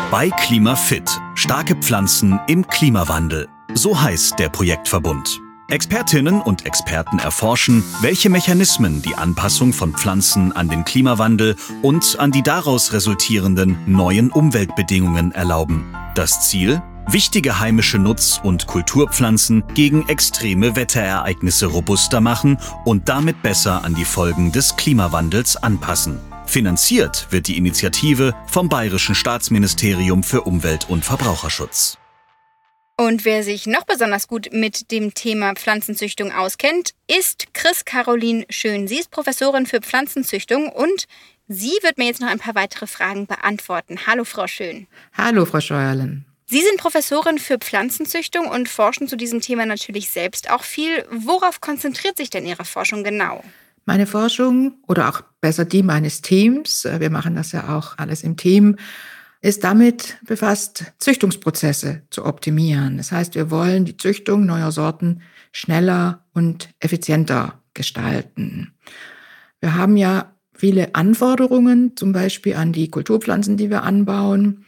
Bei 0.09 0.29
KlimaFit. 0.29 1.09
Starke 1.35 1.75
Pflanzen 1.75 2.39
im 2.47 2.65
Klimawandel. 2.65 3.47
So 3.73 3.99
heißt 4.01 4.39
der 4.39 4.49
Projektverbund. 4.49 5.41
Expertinnen 5.67 6.41
und 6.41 6.65
Experten 6.67 7.17
erforschen, 7.17 7.83
welche 8.01 8.29
Mechanismen 8.29 9.01
die 9.01 9.15
Anpassung 9.15 9.73
von 9.73 9.93
Pflanzen 9.93 10.51
an 10.51 10.69
den 10.69 10.85
Klimawandel 10.85 11.55
und 11.81 12.19
an 12.19 12.31
die 12.31 12.43
daraus 12.43 12.93
resultierenden 12.93 13.77
neuen 13.87 14.29
Umweltbedingungen 14.29 15.31
erlauben. 15.31 15.85
Das 16.13 16.47
Ziel? 16.49 16.83
Wichtige 17.07 17.59
heimische 17.59 17.97
Nutz- 17.97 18.39
und 18.43 18.67
Kulturpflanzen 18.67 19.63
gegen 19.73 20.07
extreme 20.07 20.75
Wetterereignisse 20.75 21.67
robuster 21.67 22.21
machen 22.21 22.57
und 22.83 23.09
damit 23.09 23.41
besser 23.41 23.83
an 23.83 23.95
die 23.95 24.05
Folgen 24.05 24.51
des 24.51 24.75
Klimawandels 24.75 25.57
anpassen. 25.57 26.19
Finanziert 26.45 27.27
wird 27.31 27.47
die 27.47 27.57
Initiative 27.57 28.33
vom 28.47 28.69
Bayerischen 28.69 29.15
Staatsministerium 29.15 30.23
für 30.23 30.41
Umwelt 30.41 30.87
und 30.89 31.03
Verbraucherschutz. 31.03 31.97
Und 32.97 33.25
wer 33.25 33.43
sich 33.43 33.67
noch 33.67 33.83
besonders 33.83 34.29
gut 34.29 34.49
mit 34.53 34.89
dem 34.89 35.13
Thema 35.13 35.53
Pflanzenzüchtung 35.53 36.31
auskennt, 36.31 36.91
ist 37.07 37.53
Chris 37.53 37.83
Caroline 37.83 38.45
Schön. 38.49 38.87
Sie 38.87 38.99
ist 38.99 39.11
Professorin 39.11 39.65
für 39.65 39.81
Pflanzenzüchtung 39.81 40.69
und 40.69 41.03
sie 41.49 41.77
wird 41.81 41.97
mir 41.97 42.05
jetzt 42.05 42.21
noch 42.21 42.29
ein 42.29 42.39
paar 42.39 42.55
weitere 42.55 42.87
Fragen 42.87 43.27
beantworten. 43.27 43.99
Hallo, 44.07 44.23
Frau 44.23 44.47
Schön. 44.47 44.87
Hallo, 45.11 45.43
Frau 45.43 45.59
Scheuerlen. 45.59 46.23
Sie 46.45 46.61
sind 46.61 46.77
Professorin 46.77 47.37
für 47.37 47.57
Pflanzenzüchtung 47.57 48.47
und 48.47 48.69
forschen 48.69 49.09
zu 49.09 49.17
diesem 49.17 49.41
Thema 49.41 49.65
natürlich 49.65 50.09
selbst 50.09 50.49
auch 50.49 50.63
viel. 50.63 51.05
Worauf 51.11 51.59
konzentriert 51.59 52.15
sich 52.15 52.29
denn 52.29 52.45
Ihre 52.45 52.63
Forschung 52.63 53.03
genau? 53.03 53.43
Meine 53.83 54.07
Forschung 54.07 54.77
oder 54.87 55.09
auch 55.09 55.21
besser 55.41 55.67
Team 55.67 55.89
eines 55.89 56.21
Teams, 56.21 56.85
wir 56.85 57.09
machen 57.09 57.35
das 57.35 57.51
ja 57.51 57.75
auch 57.77 57.97
alles 57.97 58.23
im 58.23 58.37
Team, 58.37 58.77
ist 59.45 59.63
damit 59.63 60.17
befasst, 60.25 60.93
Züchtungsprozesse 60.97 62.01
zu 62.09 62.25
optimieren. 62.25 62.97
Das 62.97 63.11
heißt, 63.11 63.35
wir 63.35 63.51
wollen 63.51 63.85
die 63.85 63.95
Züchtung 63.95 64.47
neuer 64.47 64.71
Sorten 64.71 65.21
schneller 65.51 66.25
und 66.33 66.69
effizienter 66.79 67.61
gestalten. 67.75 68.73
Wir 69.59 69.75
haben 69.75 69.97
ja 69.97 70.33
viele 70.55 70.95
Anforderungen, 70.95 71.95
zum 71.95 72.11
Beispiel 72.11 72.55
an 72.55 72.71
die 72.71 72.89
Kulturpflanzen, 72.89 73.55
die 73.55 73.69
wir 73.69 73.83
anbauen. 73.83 74.65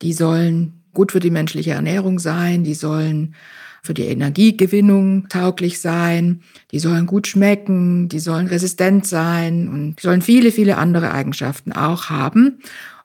Die 0.00 0.14
sollen 0.14 0.80
gut 0.94 1.12
für 1.12 1.20
die 1.20 1.30
menschliche 1.30 1.72
Ernährung 1.72 2.18
sein, 2.18 2.64
die 2.64 2.74
sollen 2.74 3.34
für 3.82 3.92
die 3.92 4.06
Energiegewinnung 4.06 5.28
tauglich 5.28 5.82
sein, 5.82 6.40
die 6.70 6.78
sollen 6.78 7.04
gut 7.04 7.26
schmecken, 7.26 8.08
die 8.08 8.20
sollen 8.20 8.46
resistent 8.46 9.06
sein 9.06 9.68
und 9.68 10.00
sollen 10.00 10.22
viele, 10.22 10.50
viele 10.50 10.78
andere 10.78 11.12
Eigenschaften 11.12 11.72
auch 11.72 12.08
haben. 12.08 12.60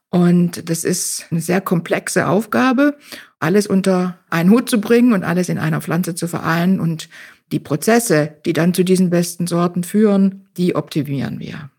Und 0.10 0.70
das 0.70 0.84
ist 0.84 1.28
eine 1.30 1.42
sehr 1.42 1.62
komplexe 1.62 2.28
Aufgabe, 2.28 2.98
alles 3.40 3.68
unter 3.68 4.18
einen 4.30 4.50
Hut 4.50 4.70
zu 4.70 4.82
bringen 4.82 5.14
und 5.14 5.24
alles 5.24 5.50
in 5.50 5.60
einer 5.60 5.82
Pflanze 5.82 6.16
zu 6.16 6.28
vereinen. 6.28 6.80
Und 6.80 7.10
die 7.52 7.60
Prozesse, 7.60 8.36
die 8.46 8.54
dann 8.54 8.74
zu 8.74 8.84
diesen 8.84 9.10
besten 9.10 9.48
Sorten 9.48 9.84
führen, 9.84 10.48
die 10.58 10.76
optimieren 10.76 11.40
wir. 11.40 11.70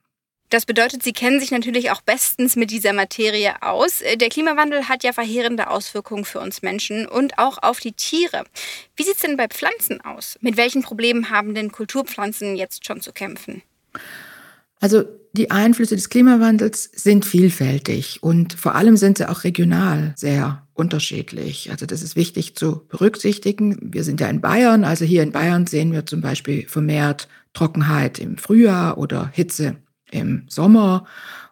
Das 0.48 0.66
bedeutet, 0.66 1.04
Sie 1.04 1.12
kennen 1.12 1.38
sich 1.38 1.52
natürlich 1.52 1.92
auch 1.92 2.02
bestens 2.02 2.56
mit 2.56 2.72
dieser 2.72 2.92
Materie 2.92 3.62
aus. 3.62 4.02
Der 4.16 4.28
Klimawandel 4.28 4.88
hat 4.88 5.04
ja 5.04 5.12
verheerende 5.12 5.70
Auswirkungen 5.70 6.24
für 6.24 6.40
uns 6.40 6.62
Menschen 6.62 7.06
und 7.06 7.38
auch 7.38 7.62
auf 7.62 7.78
die 7.78 7.92
Tiere. 7.92 8.44
Wie 8.96 9.04
sieht 9.04 9.14
es 9.14 9.22
denn 9.22 9.36
bei 9.36 9.46
Pflanzen 9.46 10.00
aus? 10.00 10.38
Mit 10.40 10.56
welchen 10.56 10.82
Problemen 10.82 11.30
haben 11.30 11.54
denn 11.54 11.70
Kulturpflanzen 11.70 12.56
jetzt 12.56 12.84
schon 12.84 13.00
zu 13.00 13.12
kämpfen? 13.12 13.62
Also 14.80 15.04
die 15.32 15.50
Einflüsse 15.50 15.94
des 15.94 16.08
Klimawandels 16.08 16.90
sind 16.92 17.24
vielfältig 17.24 18.22
und 18.22 18.54
vor 18.54 18.74
allem 18.74 18.96
sind 18.96 19.18
sie 19.18 19.28
auch 19.28 19.44
regional 19.44 20.12
sehr 20.16 20.66
unterschiedlich. 20.74 21.70
Also 21.70 21.86
das 21.86 22.02
ist 22.02 22.16
wichtig 22.16 22.56
zu 22.56 22.82
berücksichtigen. 22.88 23.78
Wir 23.80 24.02
sind 24.02 24.20
ja 24.20 24.28
in 24.28 24.40
Bayern, 24.40 24.84
also 24.84 25.04
hier 25.04 25.22
in 25.22 25.32
Bayern 25.32 25.66
sehen 25.66 25.92
wir 25.92 26.06
zum 26.06 26.20
Beispiel 26.20 26.66
vermehrt 26.66 27.28
Trockenheit 27.52 28.18
im 28.18 28.38
Frühjahr 28.38 28.98
oder 28.98 29.30
Hitze 29.32 29.76
im 30.10 30.44
Sommer. 30.48 31.06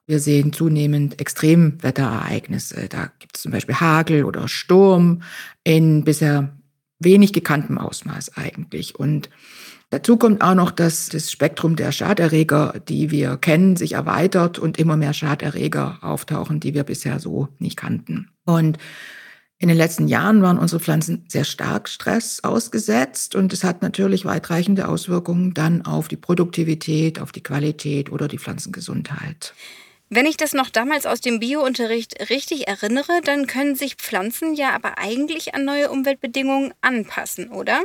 Wir 0.07 0.21
sehen 0.21 0.53
zunehmend 0.53 1.21
Extremwetterereignisse. 1.21 2.89
Da 2.89 3.13
gibt 3.19 3.37
es 3.37 3.43
zum 3.43 3.53
Beispiel 3.53 3.77
Hagel 3.77 4.25
oder 4.25 4.49
Sturm 4.49 5.23
in 5.65 6.03
bisher 6.03 6.57
wenig 6.99 7.33
gekanntem 7.33 7.79
Ausmaß 7.79 8.37
eigentlich. 8.37 8.99
Und 8.99 9.29
dazu 9.91 10.17
kommt 10.17 10.43
auch 10.43 10.55
noch, 10.55 10.71
dass 10.71 11.09
das 11.09 11.31
Spektrum 11.31 11.77
der 11.77 11.93
Schaderreger, 11.93 12.75
die 12.89 13.11
wir 13.11 13.37
kennen, 13.37 13.77
sich 13.77 13.93
erweitert 13.93 14.59
und 14.59 14.79
immer 14.79 14.97
mehr 14.97 15.13
Schaderreger 15.13 15.99
auftauchen, 16.03 16.61
die 16.61 16.75
wir 16.75 16.85
bisher 16.85 17.21
so 17.21 17.49
nicht 17.59 17.77
kannten. 17.77 18.31
Und 18.45 18.79
in 19.61 19.69
den 19.69 19.77
letzten 19.77 20.07
Jahren 20.07 20.41
waren 20.41 20.59
unsere 20.59 20.81
Pflanzen 20.81 21.25
sehr 21.27 21.43
stark 21.43 21.89
Stress 21.89 22.45
ausgesetzt 22.45 23.35
und 23.35 23.53
es 23.53 23.65
hat 23.65 23.83
natürlich 23.83 24.25
weitreichende 24.25 24.87
Auswirkungen 24.87 25.53
dann 25.53 25.85
auf 25.85 26.07
die 26.07 26.17
Produktivität, 26.17 27.21
auf 27.21 27.33
die 27.33 27.43
Qualität 27.43 28.13
oder 28.13 28.29
die 28.29 28.39
Pflanzengesundheit. 28.39 29.55
Wenn 30.11 30.27
ich 30.27 30.37
das 30.37 30.55
noch 30.55 30.71
damals 30.71 31.07
aus 31.07 31.21
dem 31.21 31.41
Biounterricht 31.41 32.31
richtig 32.31 32.69
erinnere, 32.69 33.21
dann 33.25 33.47
können 33.49 33.75
sich 33.75 33.97
Pflanzen 33.97 34.55
ja 34.55 34.75
aber 34.75 34.99
eigentlich 34.99 35.55
an 35.55 35.65
neue 35.65 35.91
Umweltbedingungen 35.91 36.73
anpassen, 36.81 37.51
oder? 37.51 37.83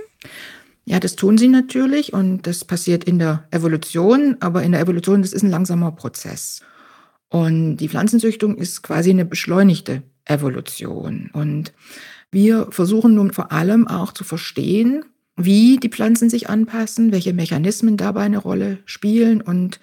Ja, 0.85 0.99
das 0.99 1.15
tun 1.15 1.37
sie 1.37 1.47
natürlich 1.47 2.11
und 2.13 2.45
das 2.45 2.65
passiert 2.65 3.05
in 3.05 3.17
der 3.17 3.47
Evolution, 3.51 4.35
aber 4.41 4.63
in 4.63 4.73
der 4.73 4.81
Evolution, 4.81 5.21
das 5.21 5.31
ist 5.31 5.43
ein 5.43 5.49
langsamer 5.49 5.91
Prozess. 5.91 6.61
Und 7.29 7.77
die 7.77 7.89
Pflanzenzüchtung 7.89 8.57
ist 8.57 8.83
quasi 8.83 9.09
eine 9.09 9.25
beschleunigte 9.25 10.03
Evolution. 10.25 11.29
Und 11.33 11.73
wir 12.31 12.67
versuchen 12.69 13.15
nun 13.15 13.31
vor 13.31 13.51
allem 13.51 13.87
auch 13.87 14.11
zu 14.11 14.23
verstehen, 14.23 15.05
wie 15.35 15.77
die 15.77 15.89
Pflanzen 15.89 16.29
sich 16.29 16.49
anpassen, 16.49 17.11
welche 17.11 17.33
Mechanismen 17.33 17.97
dabei 17.97 18.21
eine 18.21 18.37
Rolle 18.37 18.79
spielen. 18.85 19.41
Und 19.41 19.79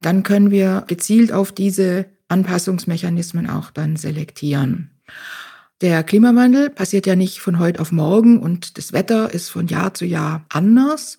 dann 0.00 0.22
können 0.22 0.50
wir 0.50 0.84
gezielt 0.86 1.32
auf 1.32 1.52
diese 1.52 2.06
Anpassungsmechanismen 2.28 3.50
auch 3.50 3.70
dann 3.70 3.96
selektieren. 3.96 4.90
Der 5.80 6.04
Klimawandel 6.04 6.70
passiert 6.70 7.06
ja 7.06 7.16
nicht 7.16 7.40
von 7.40 7.58
heute 7.58 7.80
auf 7.80 7.90
morgen 7.90 8.38
und 8.38 8.78
das 8.78 8.92
Wetter 8.92 9.34
ist 9.34 9.48
von 9.48 9.66
Jahr 9.66 9.92
zu 9.92 10.04
Jahr 10.04 10.44
anders. 10.48 11.18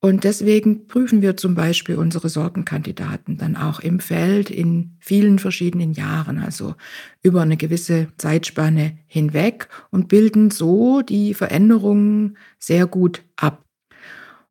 Und 0.00 0.24
deswegen 0.24 0.88
prüfen 0.88 1.22
wir 1.22 1.36
zum 1.36 1.54
Beispiel 1.54 1.94
unsere 1.94 2.28
Sortenkandidaten 2.28 3.36
dann 3.36 3.54
auch 3.54 3.78
im 3.78 4.00
Feld 4.00 4.50
in 4.50 4.96
vielen 4.98 5.38
verschiedenen 5.38 5.92
Jahren, 5.92 6.38
also 6.38 6.74
über 7.22 7.42
eine 7.42 7.56
gewisse 7.56 8.08
Zeitspanne 8.16 8.98
hinweg 9.06 9.68
und 9.90 10.08
bilden 10.08 10.50
so 10.50 11.02
die 11.02 11.34
Veränderungen 11.34 12.36
sehr 12.58 12.86
gut 12.86 13.22
ab. 13.36 13.64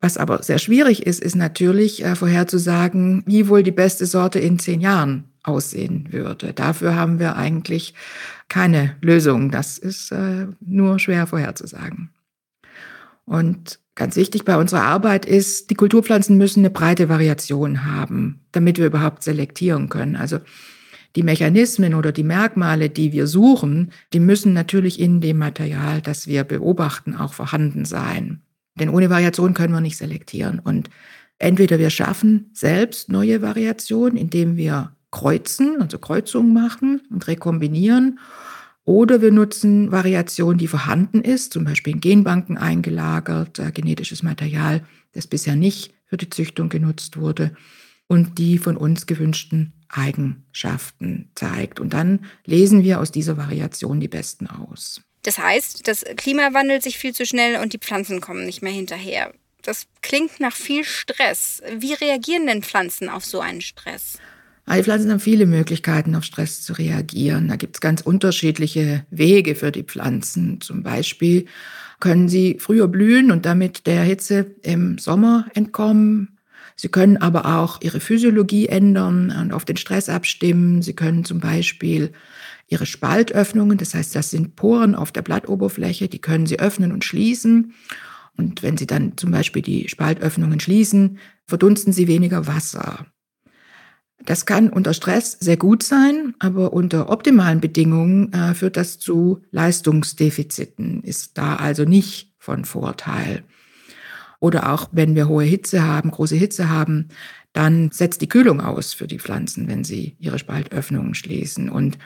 Was 0.00 0.16
aber 0.16 0.42
sehr 0.42 0.58
schwierig 0.58 1.04
ist, 1.04 1.20
ist 1.20 1.36
natürlich 1.36 2.02
äh, 2.02 2.16
vorherzusagen, 2.16 3.22
wie 3.26 3.48
wohl 3.48 3.62
die 3.62 3.72
beste 3.72 4.06
Sorte 4.06 4.38
in 4.38 4.58
zehn 4.58 4.80
Jahren 4.80 5.31
aussehen 5.42 6.12
würde. 6.12 6.52
Dafür 6.52 6.94
haben 6.96 7.18
wir 7.18 7.36
eigentlich 7.36 7.94
keine 8.48 8.96
Lösung. 9.00 9.50
Das 9.50 9.78
ist 9.78 10.12
äh, 10.12 10.46
nur 10.60 10.98
schwer 10.98 11.26
vorherzusagen. 11.26 12.10
Und 13.24 13.80
Ganz 13.94 14.16
wichtig 14.16 14.44
bei 14.44 14.56
unserer 14.56 14.84
Arbeit 14.84 15.26
ist, 15.26 15.68
die 15.68 15.74
Kulturpflanzen 15.74 16.38
müssen 16.38 16.60
eine 16.60 16.70
breite 16.70 17.10
Variation 17.10 17.84
haben, 17.84 18.40
damit 18.50 18.78
wir 18.78 18.86
überhaupt 18.86 19.22
selektieren 19.22 19.90
können. 19.90 20.16
Also 20.16 20.38
die 21.14 21.22
Mechanismen 21.22 21.94
oder 21.94 22.10
die 22.10 22.22
Merkmale, 22.22 22.88
die 22.88 23.12
wir 23.12 23.26
suchen, 23.26 23.92
die 24.14 24.20
müssen 24.20 24.54
natürlich 24.54 24.98
in 24.98 25.20
dem 25.20 25.36
Material, 25.36 26.00
das 26.00 26.26
wir 26.26 26.44
beobachten, 26.44 27.14
auch 27.14 27.34
vorhanden 27.34 27.84
sein. 27.84 28.40
Denn 28.80 28.88
ohne 28.88 29.10
Variation 29.10 29.52
können 29.52 29.74
wir 29.74 29.82
nicht 29.82 29.98
selektieren. 29.98 30.58
Und 30.58 30.88
entweder 31.38 31.78
wir 31.78 31.90
schaffen 31.90 32.48
selbst 32.54 33.10
neue 33.10 33.42
Variationen, 33.42 34.16
indem 34.16 34.56
wir 34.56 34.96
kreuzen, 35.12 35.80
also 35.80 35.98
Kreuzungen 35.98 36.52
machen 36.52 37.02
und 37.10 37.28
rekombinieren, 37.28 38.18
oder 38.84 39.22
wir 39.22 39.30
nutzen 39.30 39.92
Variation, 39.92 40.58
die 40.58 40.66
vorhanden 40.66 41.22
ist, 41.22 41.52
zum 41.52 41.64
Beispiel 41.64 41.94
in 41.94 42.00
Genbanken 42.00 42.58
eingelagert, 42.58 43.60
äh, 43.60 43.70
genetisches 43.70 44.24
Material, 44.24 44.84
das 45.12 45.28
bisher 45.28 45.54
nicht 45.54 45.94
für 46.06 46.16
die 46.16 46.30
Züchtung 46.30 46.68
genutzt 46.68 47.16
wurde 47.16 47.54
und 48.08 48.38
die 48.38 48.58
von 48.58 48.76
uns 48.76 49.06
gewünschten 49.06 49.72
Eigenschaften 49.88 51.30
zeigt. 51.34 51.78
Und 51.78 51.92
dann 51.92 52.26
lesen 52.44 52.82
wir 52.82 53.00
aus 53.00 53.12
dieser 53.12 53.36
Variation 53.36 54.00
die 54.00 54.08
besten 54.08 54.48
aus. 54.48 55.00
Das 55.22 55.38
heißt, 55.38 55.86
das 55.86 56.04
Klima 56.16 56.52
wandelt 56.52 56.82
sich 56.82 56.98
viel 56.98 57.14
zu 57.14 57.24
schnell 57.24 57.62
und 57.62 57.72
die 57.72 57.78
Pflanzen 57.78 58.20
kommen 58.20 58.44
nicht 58.44 58.62
mehr 58.62 58.72
hinterher. 58.72 59.32
Das 59.62 59.86
klingt 60.00 60.40
nach 60.40 60.56
viel 60.56 60.82
Stress. 60.82 61.62
Wie 61.78 61.92
reagieren 61.92 62.48
denn 62.48 62.64
Pflanzen 62.64 63.08
auf 63.08 63.24
so 63.24 63.38
einen 63.38 63.60
Stress? 63.60 64.18
Die 64.68 64.82
Pflanzen 64.82 65.10
haben 65.10 65.20
viele 65.20 65.46
Möglichkeiten, 65.46 66.14
auf 66.14 66.24
Stress 66.24 66.62
zu 66.62 66.72
reagieren. 66.72 67.48
Da 67.48 67.56
gibt 67.56 67.76
es 67.76 67.80
ganz 67.80 68.00
unterschiedliche 68.00 69.04
Wege 69.10 69.54
für 69.54 69.72
die 69.72 69.82
Pflanzen. 69.82 70.60
Zum 70.60 70.82
Beispiel 70.82 71.46
können 72.00 72.28
sie 72.28 72.56
früher 72.58 72.88
blühen 72.88 73.30
und 73.30 73.44
damit 73.44 73.86
der 73.86 74.02
Hitze 74.02 74.54
im 74.62 74.98
Sommer 74.98 75.46
entkommen. 75.54 76.38
Sie 76.76 76.88
können 76.88 77.16
aber 77.16 77.60
auch 77.60 77.80
ihre 77.82 78.00
Physiologie 78.00 78.66
ändern 78.66 79.30
und 79.30 79.52
auf 79.52 79.64
den 79.64 79.76
Stress 79.76 80.08
abstimmen. 80.08 80.82
Sie 80.82 80.94
können 80.94 81.24
zum 81.24 81.38
Beispiel 81.38 82.12
ihre 82.68 82.86
Spaltöffnungen, 82.86 83.78
das 83.78 83.94
heißt, 83.94 84.14
das 84.16 84.30
sind 84.30 84.56
Poren 84.56 84.94
auf 84.94 85.12
der 85.12 85.22
Blattoberfläche, 85.22 86.08
die 86.08 86.20
können 86.20 86.46
sie 86.46 86.58
öffnen 86.58 86.92
und 86.92 87.04
schließen. 87.04 87.74
Und 88.36 88.62
wenn 88.62 88.78
sie 88.78 88.86
dann 88.86 89.18
zum 89.18 89.30
Beispiel 89.30 89.62
die 89.62 89.88
Spaltöffnungen 89.88 90.58
schließen, 90.58 91.18
verdunsten 91.46 91.92
sie 91.92 92.08
weniger 92.08 92.46
Wasser. 92.46 93.06
Das 94.24 94.46
kann 94.46 94.68
unter 94.68 94.94
Stress 94.94 95.36
sehr 95.40 95.56
gut 95.56 95.82
sein, 95.82 96.34
aber 96.38 96.72
unter 96.72 97.10
optimalen 97.10 97.60
Bedingungen 97.60 98.32
äh, 98.32 98.54
führt 98.54 98.76
das 98.76 98.98
zu 98.98 99.42
Leistungsdefiziten, 99.50 101.02
ist 101.02 101.36
da 101.38 101.56
also 101.56 101.84
nicht 101.84 102.32
von 102.38 102.64
Vorteil. 102.64 103.42
Oder 104.38 104.72
auch 104.72 104.88
wenn 104.92 105.14
wir 105.14 105.28
hohe 105.28 105.44
Hitze 105.44 105.84
haben, 105.84 106.10
große 106.10 106.36
Hitze 106.36 106.68
haben, 106.68 107.08
dann 107.52 107.90
setzt 107.90 108.22
die 108.22 108.28
Kühlung 108.28 108.60
aus 108.60 108.92
für 108.92 109.06
die 109.06 109.18
Pflanzen, 109.18 109.68
wenn 109.68 109.84
sie 109.84 110.16
ihre 110.18 110.38
Spaltöffnungen 110.38 111.14
schließen. 111.14 111.68
Und 111.68 111.98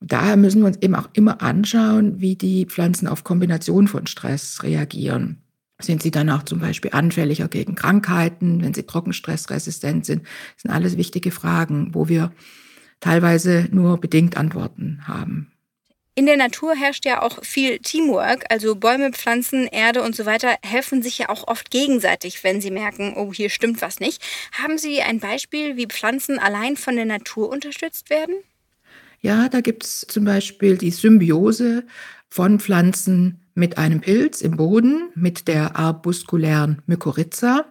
daher 0.00 0.36
müssen 0.36 0.60
wir 0.60 0.66
uns 0.66 0.78
eben 0.80 0.94
auch 0.94 1.08
immer 1.12 1.42
anschauen, 1.42 2.20
wie 2.20 2.36
die 2.36 2.66
Pflanzen 2.66 3.06
auf 3.06 3.24
Kombination 3.24 3.88
von 3.88 4.06
Stress 4.06 4.62
reagieren. 4.62 5.41
Sind 5.82 6.02
sie 6.02 6.10
dann 6.10 6.30
auch 6.30 6.42
zum 6.42 6.60
Beispiel 6.60 6.92
anfälliger 6.92 7.48
gegen 7.48 7.74
Krankheiten, 7.74 8.62
wenn 8.62 8.74
sie 8.74 8.84
trockenstressresistent 8.84 10.06
sind? 10.06 10.22
Das 10.24 10.62
sind 10.62 10.70
alles 10.70 10.96
wichtige 10.96 11.30
Fragen, 11.30 11.94
wo 11.94 12.08
wir 12.08 12.32
teilweise 13.00 13.68
nur 13.70 13.98
bedingt 13.98 14.36
Antworten 14.36 15.02
haben. 15.06 15.52
In 16.14 16.26
der 16.26 16.36
Natur 16.36 16.74
herrscht 16.74 17.06
ja 17.06 17.22
auch 17.22 17.42
viel 17.42 17.78
Teamwork, 17.78 18.44
also 18.50 18.74
Bäume, 18.74 19.12
Pflanzen, 19.12 19.66
Erde 19.66 20.02
und 20.02 20.14
so 20.14 20.26
weiter 20.26 20.56
helfen 20.62 21.02
sich 21.02 21.16
ja 21.16 21.30
auch 21.30 21.48
oft 21.48 21.70
gegenseitig, 21.70 22.44
wenn 22.44 22.60
sie 22.60 22.70
merken, 22.70 23.14
oh, 23.16 23.32
hier 23.32 23.48
stimmt 23.48 23.80
was 23.80 23.98
nicht. 23.98 24.22
Haben 24.52 24.76
Sie 24.76 25.00
ein 25.00 25.20
Beispiel, 25.20 25.78
wie 25.78 25.86
Pflanzen 25.86 26.38
allein 26.38 26.76
von 26.76 26.96
der 26.96 27.06
Natur 27.06 27.48
unterstützt 27.48 28.10
werden? 28.10 28.34
Ja, 29.22 29.48
da 29.48 29.62
gibt 29.62 29.84
es 29.84 30.00
zum 30.00 30.24
Beispiel 30.24 30.76
die 30.76 30.90
Symbiose 30.90 31.84
von 32.32 32.60
Pflanzen 32.60 33.42
mit 33.54 33.78
einem 33.78 34.00
Pilz 34.00 34.40
im 34.40 34.56
Boden, 34.56 35.10
mit 35.14 35.48
der 35.48 35.76
arbuskulären 35.76 36.82
Mykorrhiza. 36.86 37.66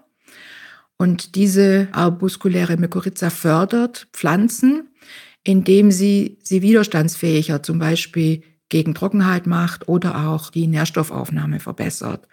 Und 0.98 1.36
diese 1.36 1.88
arbuskuläre 1.92 2.78
Mykorrhiza 2.78 3.30
fördert 3.32 4.08
Pflanzen 4.14 4.92
indem 5.44 5.92
sie 5.92 6.38
sie 6.44 6.62
widerstandsfähiger 6.62 7.64
zum 7.64 7.80
Beispiel 7.80 8.44
gegen 8.70 8.94
Trockenheit 8.94 9.48
macht 9.48 9.88
oder 9.88 10.28
auch 10.30 10.50
die 10.50 10.68
Nährstoffaufnahme 10.68 11.60
verbessert. 11.60 12.28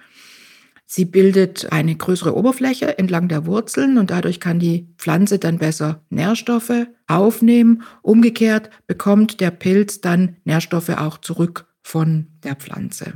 Sie 0.91 1.05
bildet 1.05 1.71
eine 1.71 1.97
größere 1.97 2.35
Oberfläche 2.35 2.97
entlang 2.97 3.29
der 3.29 3.45
Wurzeln 3.45 3.99
und 3.99 4.11
dadurch 4.11 4.41
kann 4.41 4.59
die 4.59 4.89
Pflanze 4.97 5.39
dann 5.39 5.59
besser 5.59 6.03
Nährstoffe 6.09 6.87
aufnehmen. 7.07 7.83
Umgekehrt 8.01 8.71
bekommt 8.87 9.41
der 9.41 9.51
Pilz 9.51 10.01
dann 10.01 10.37
Nährstoffe 10.45 10.91
auch 10.91 11.19
zurück 11.19 11.67
von 11.89 12.27
der 12.45 12.55
Pflanze. 12.55 13.15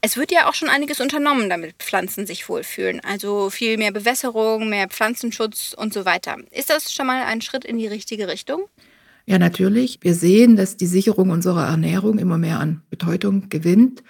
Es 0.00 0.16
wird 0.16 0.30
ja 0.30 0.48
auch 0.48 0.54
schon 0.54 0.68
einiges 0.68 1.00
unternommen, 1.00 1.50
damit 1.50 1.74
Pflanzen 1.78 2.24
sich 2.24 2.48
wohlfühlen. 2.48 3.00
Also 3.00 3.50
viel 3.50 3.78
mehr 3.78 3.92
Bewässerung, 3.92 4.68
mehr 4.68 4.88
Pflanzenschutz 4.88 5.74
und 5.76 5.92
so 5.92 6.04
weiter. 6.04 6.36
Ist 6.52 6.70
das 6.70 6.92
schon 6.92 7.08
mal 7.08 7.24
ein 7.24 7.40
Schritt 7.40 7.64
in 7.64 7.78
die 7.78 7.88
richtige 7.88 8.28
Richtung? 8.28 8.62
Ja, 9.26 9.38
natürlich. 9.38 9.98
Wir 10.02 10.14
sehen, 10.14 10.56
dass 10.56 10.76
die 10.76 10.86
Sicherung 10.86 11.30
unserer 11.30 11.66
Ernährung 11.66 12.18
immer 12.18 12.38
mehr 12.38 12.60
an 12.60 12.82
Bedeutung 12.90 13.48
gewinnt 13.48 14.02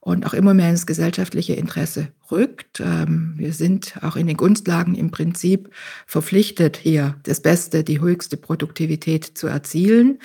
und 0.00 0.26
auch 0.26 0.34
immer 0.34 0.54
mehr 0.54 0.70
ins 0.70 0.86
gesellschaftliche 0.86 1.54
Interesse 1.54 2.08
rückt. 2.32 2.80
Ähm, 2.80 3.34
wir 3.36 3.52
sind 3.52 3.94
auch 4.02 4.16
in 4.16 4.26
den 4.26 4.36
Gunstlagen 4.36 4.94
im 4.96 5.10
Prinzip 5.10 5.70
verpflichtet, 6.06 6.76
hier 6.76 7.16
das 7.22 7.40
Beste, 7.40 7.84
die 7.84 8.00
höchste 8.00 8.36
Produktivität 8.36 9.24
zu 9.24 9.46
erzielen. 9.46 10.18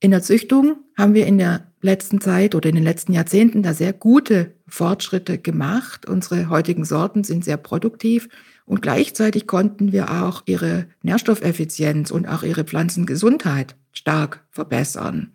In 0.00 0.10
der 0.10 0.22
Züchtung 0.22 0.76
haben 0.98 1.14
wir 1.14 1.26
in 1.26 1.38
der 1.38 1.66
letzten 1.84 2.20
Zeit 2.20 2.54
oder 2.54 2.68
in 2.68 2.74
den 2.74 2.84
letzten 2.84 3.12
Jahrzehnten 3.12 3.62
da 3.62 3.74
sehr 3.74 3.92
gute 3.92 4.54
Fortschritte 4.66 5.38
gemacht. 5.38 6.08
Unsere 6.08 6.48
heutigen 6.48 6.84
Sorten 6.84 7.24
sind 7.24 7.44
sehr 7.44 7.58
produktiv 7.58 8.28
und 8.64 8.82
gleichzeitig 8.82 9.46
konnten 9.46 9.92
wir 9.92 10.10
auch 10.10 10.42
ihre 10.46 10.86
Nährstoffeffizienz 11.02 12.10
und 12.10 12.26
auch 12.26 12.42
ihre 12.42 12.64
Pflanzengesundheit 12.64 13.76
stark 13.92 14.44
verbessern. 14.50 15.32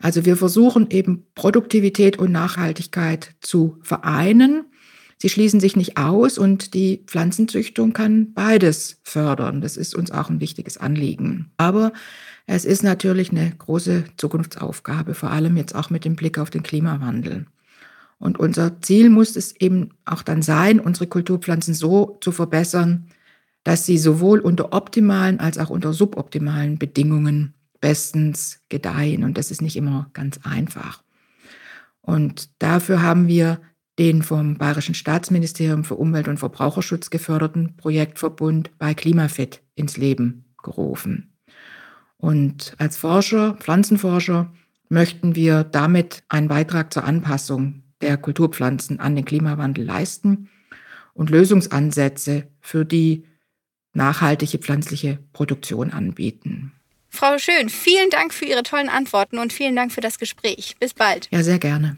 Also 0.00 0.24
wir 0.24 0.36
versuchen 0.36 0.88
eben 0.90 1.26
Produktivität 1.34 2.18
und 2.18 2.32
Nachhaltigkeit 2.32 3.34
zu 3.40 3.78
vereinen. 3.82 4.64
Sie 5.18 5.28
schließen 5.28 5.60
sich 5.60 5.76
nicht 5.76 5.96
aus 5.96 6.38
und 6.38 6.74
die 6.74 7.02
Pflanzenzüchtung 7.06 7.92
kann 7.92 8.32
beides 8.34 9.00
fördern. 9.02 9.60
Das 9.60 9.76
ist 9.76 9.94
uns 9.94 10.10
auch 10.10 10.28
ein 10.28 10.40
wichtiges 10.40 10.76
Anliegen. 10.76 11.52
Aber 11.56 11.92
es 12.46 12.64
ist 12.64 12.82
natürlich 12.82 13.30
eine 13.30 13.52
große 13.56 14.04
Zukunftsaufgabe, 14.16 15.14
vor 15.14 15.30
allem 15.30 15.56
jetzt 15.56 15.74
auch 15.74 15.90
mit 15.90 16.04
dem 16.04 16.16
Blick 16.16 16.38
auf 16.38 16.50
den 16.50 16.62
Klimawandel. 16.62 17.46
Und 18.18 18.38
unser 18.38 18.80
Ziel 18.80 19.10
muss 19.10 19.36
es 19.36 19.54
eben 19.56 19.90
auch 20.04 20.22
dann 20.22 20.42
sein, 20.42 20.80
unsere 20.80 21.06
Kulturpflanzen 21.06 21.74
so 21.74 22.18
zu 22.20 22.32
verbessern, 22.32 23.08
dass 23.64 23.86
sie 23.86 23.98
sowohl 23.98 24.40
unter 24.40 24.72
optimalen 24.72 25.40
als 25.40 25.58
auch 25.58 25.70
unter 25.70 25.92
suboptimalen 25.92 26.78
Bedingungen 26.78 27.54
bestens 27.80 28.60
gedeihen. 28.68 29.24
Und 29.24 29.36
das 29.38 29.50
ist 29.50 29.62
nicht 29.62 29.76
immer 29.76 30.10
ganz 30.12 30.38
einfach. 30.42 31.02
Und 32.00 32.50
dafür 32.58 33.02
haben 33.02 33.26
wir 33.28 33.60
den 33.98 34.22
vom 34.22 34.58
Bayerischen 34.58 34.94
Staatsministerium 34.94 35.84
für 35.84 35.94
Umwelt 35.94 36.28
und 36.28 36.38
Verbraucherschutz 36.38 37.10
geförderten 37.10 37.76
Projektverbund 37.76 38.76
bei 38.78 38.94
Klimafit 38.94 39.62
ins 39.74 39.96
Leben 39.96 40.44
gerufen. 40.62 41.32
Und 42.16 42.74
als 42.78 42.96
Forscher, 42.96 43.54
Pflanzenforscher, 43.54 44.52
möchten 44.88 45.36
wir 45.36 45.64
damit 45.64 46.22
einen 46.28 46.48
Beitrag 46.48 46.92
zur 46.92 47.04
Anpassung 47.04 47.82
der 48.00 48.16
Kulturpflanzen 48.16 49.00
an 49.00 49.14
den 49.14 49.24
Klimawandel 49.24 49.84
leisten 49.84 50.50
und 51.12 51.30
Lösungsansätze 51.30 52.48
für 52.60 52.84
die 52.84 53.24
nachhaltige 53.92 54.58
pflanzliche 54.58 55.18
Produktion 55.32 55.90
anbieten. 55.90 56.72
Frau 57.08 57.38
Schön, 57.38 57.68
vielen 57.68 58.10
Dank 58.10 58.34
für 58.34 58.44
Ihre 58.44 58.64
tollen 58.64 58.88
Antworten 58.88 59.38
und 59.38 59.52
vielen 59.52 59.76
Dank 59.76 59.92
für 59.92 60.00
das 60.00 60.18
Gespräch. 60.18 60.74
Bis 60.80 60.94
bald. 60.94 61.28
Ja, 61.30 61.44
sehr 61.44 61.60
gerne. 61.60 61.96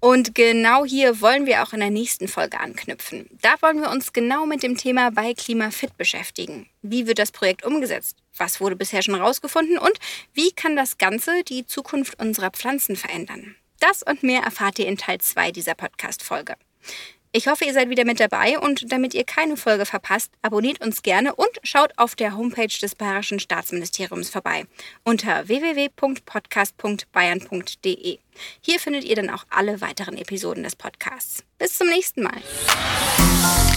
Und 0.00 0.34
genau 0.34 0.84
hier 0.84 1.20
wollen 1.20 1.46
wir 1.46 1.62
auch 1.62 1.72
in 1.72 1.80
der 1.80 1.90
nächsten 1.90 2.28
Folge 2.28 2.60
anknüpfen. 2.60 3.28
Da 3.40 3.54
wollen 3.60 3.80
wir 3.80 3.90
uns 3.90 4.12
genau 4.12 4.46
mit 4.46 4.62
dem 4.62 4.76
Thema 4.76 5.10
bei 5.10 5.34
Klimafit 5.34 5.96
beschäftigen. 5.96 6.68
Wie 6.82 7.06
wird 7.06 7.18
das 7.18 7.32
Projekt 7.32 7.64
umgesetzt? 7.64 8.18
Was 8.36 8.60
wurde 8.60 8.76
bisher 8.76 9.02
schon 9.02 9.16
herausgefunden? 9.16 9.78
Und 9.78 9.98
wie 10.34 10.52
kann 10.52 10.76
das 10.76 10.98
Ganze 10.98 11.42
die 11.44 11.66
Zukunft 11.66 12.20
unserer 12.20 12.50
Pflanzen 12.50 12.96
verändern? 12.96 13.56
Das 13.80 14.02
und 14.02 14.22
mehr 14.22 14.42
erfahrt 14.42 14.78
ihr 14.78 14.86
in 14.86 14.98
Teil 14.98 15.18
2 15.18 15.50
dieser 15.52 15.74
Podcast-Folge. 15.74 16.56
Ich 17.36 17.46
hoffe, 17.48 17.64
ihr 17.66 17.74
seid 17.74 17.90
wieder 17.90 18.06
mit 18.06 18.18
dabei 18.18 18.58
und 18.58 18.90
damit 18.90 19.12
ihr 19.12 19.24
keine 19.24 19.58
Folge 19.58 19.84
verpasst, 19.84 20.32
abonniert 20.40 20.82
uns 20.82 21.02
gerne 21.02 21.34
und 21.34 21.50
schaut 21.62 21.92
auf 21.98 22.14
der 22.14 22.34
Homepage 22.34 22.72
des 22.80 22.94
Bayerischen 22.94 23.40
Staatsministeriums 23.40 24.30
vorbei 24.30 24.64
unter 25.04 25.46
www.podcast.bayern.de. 25.46 28.18
Hier 28.62 28.80
findet 28.80 29.04
ihr 29.04 29.16
dann 29.16 29.28
auch 29.28 29.44
alle 29.50 29.82
weiteren 29.82 30.16
Episoden 30.16 30.62
des 30.62 30.76
Podcasts. 30.76 31.44
Bis 31.58 31.76
zum 31.76 31.88
nächsten 31.88 32.22
Mal. 32.22 32.40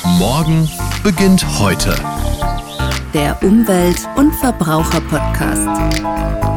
Morgen 0.05 0.71
beginnt 1.03 1.45
heute. 1.59 2.01
Der 3.13 3.37
Umwelt- 3.43 4.07
und 4.15 4.31
Verbraucher-Podcast. 4.35 6.47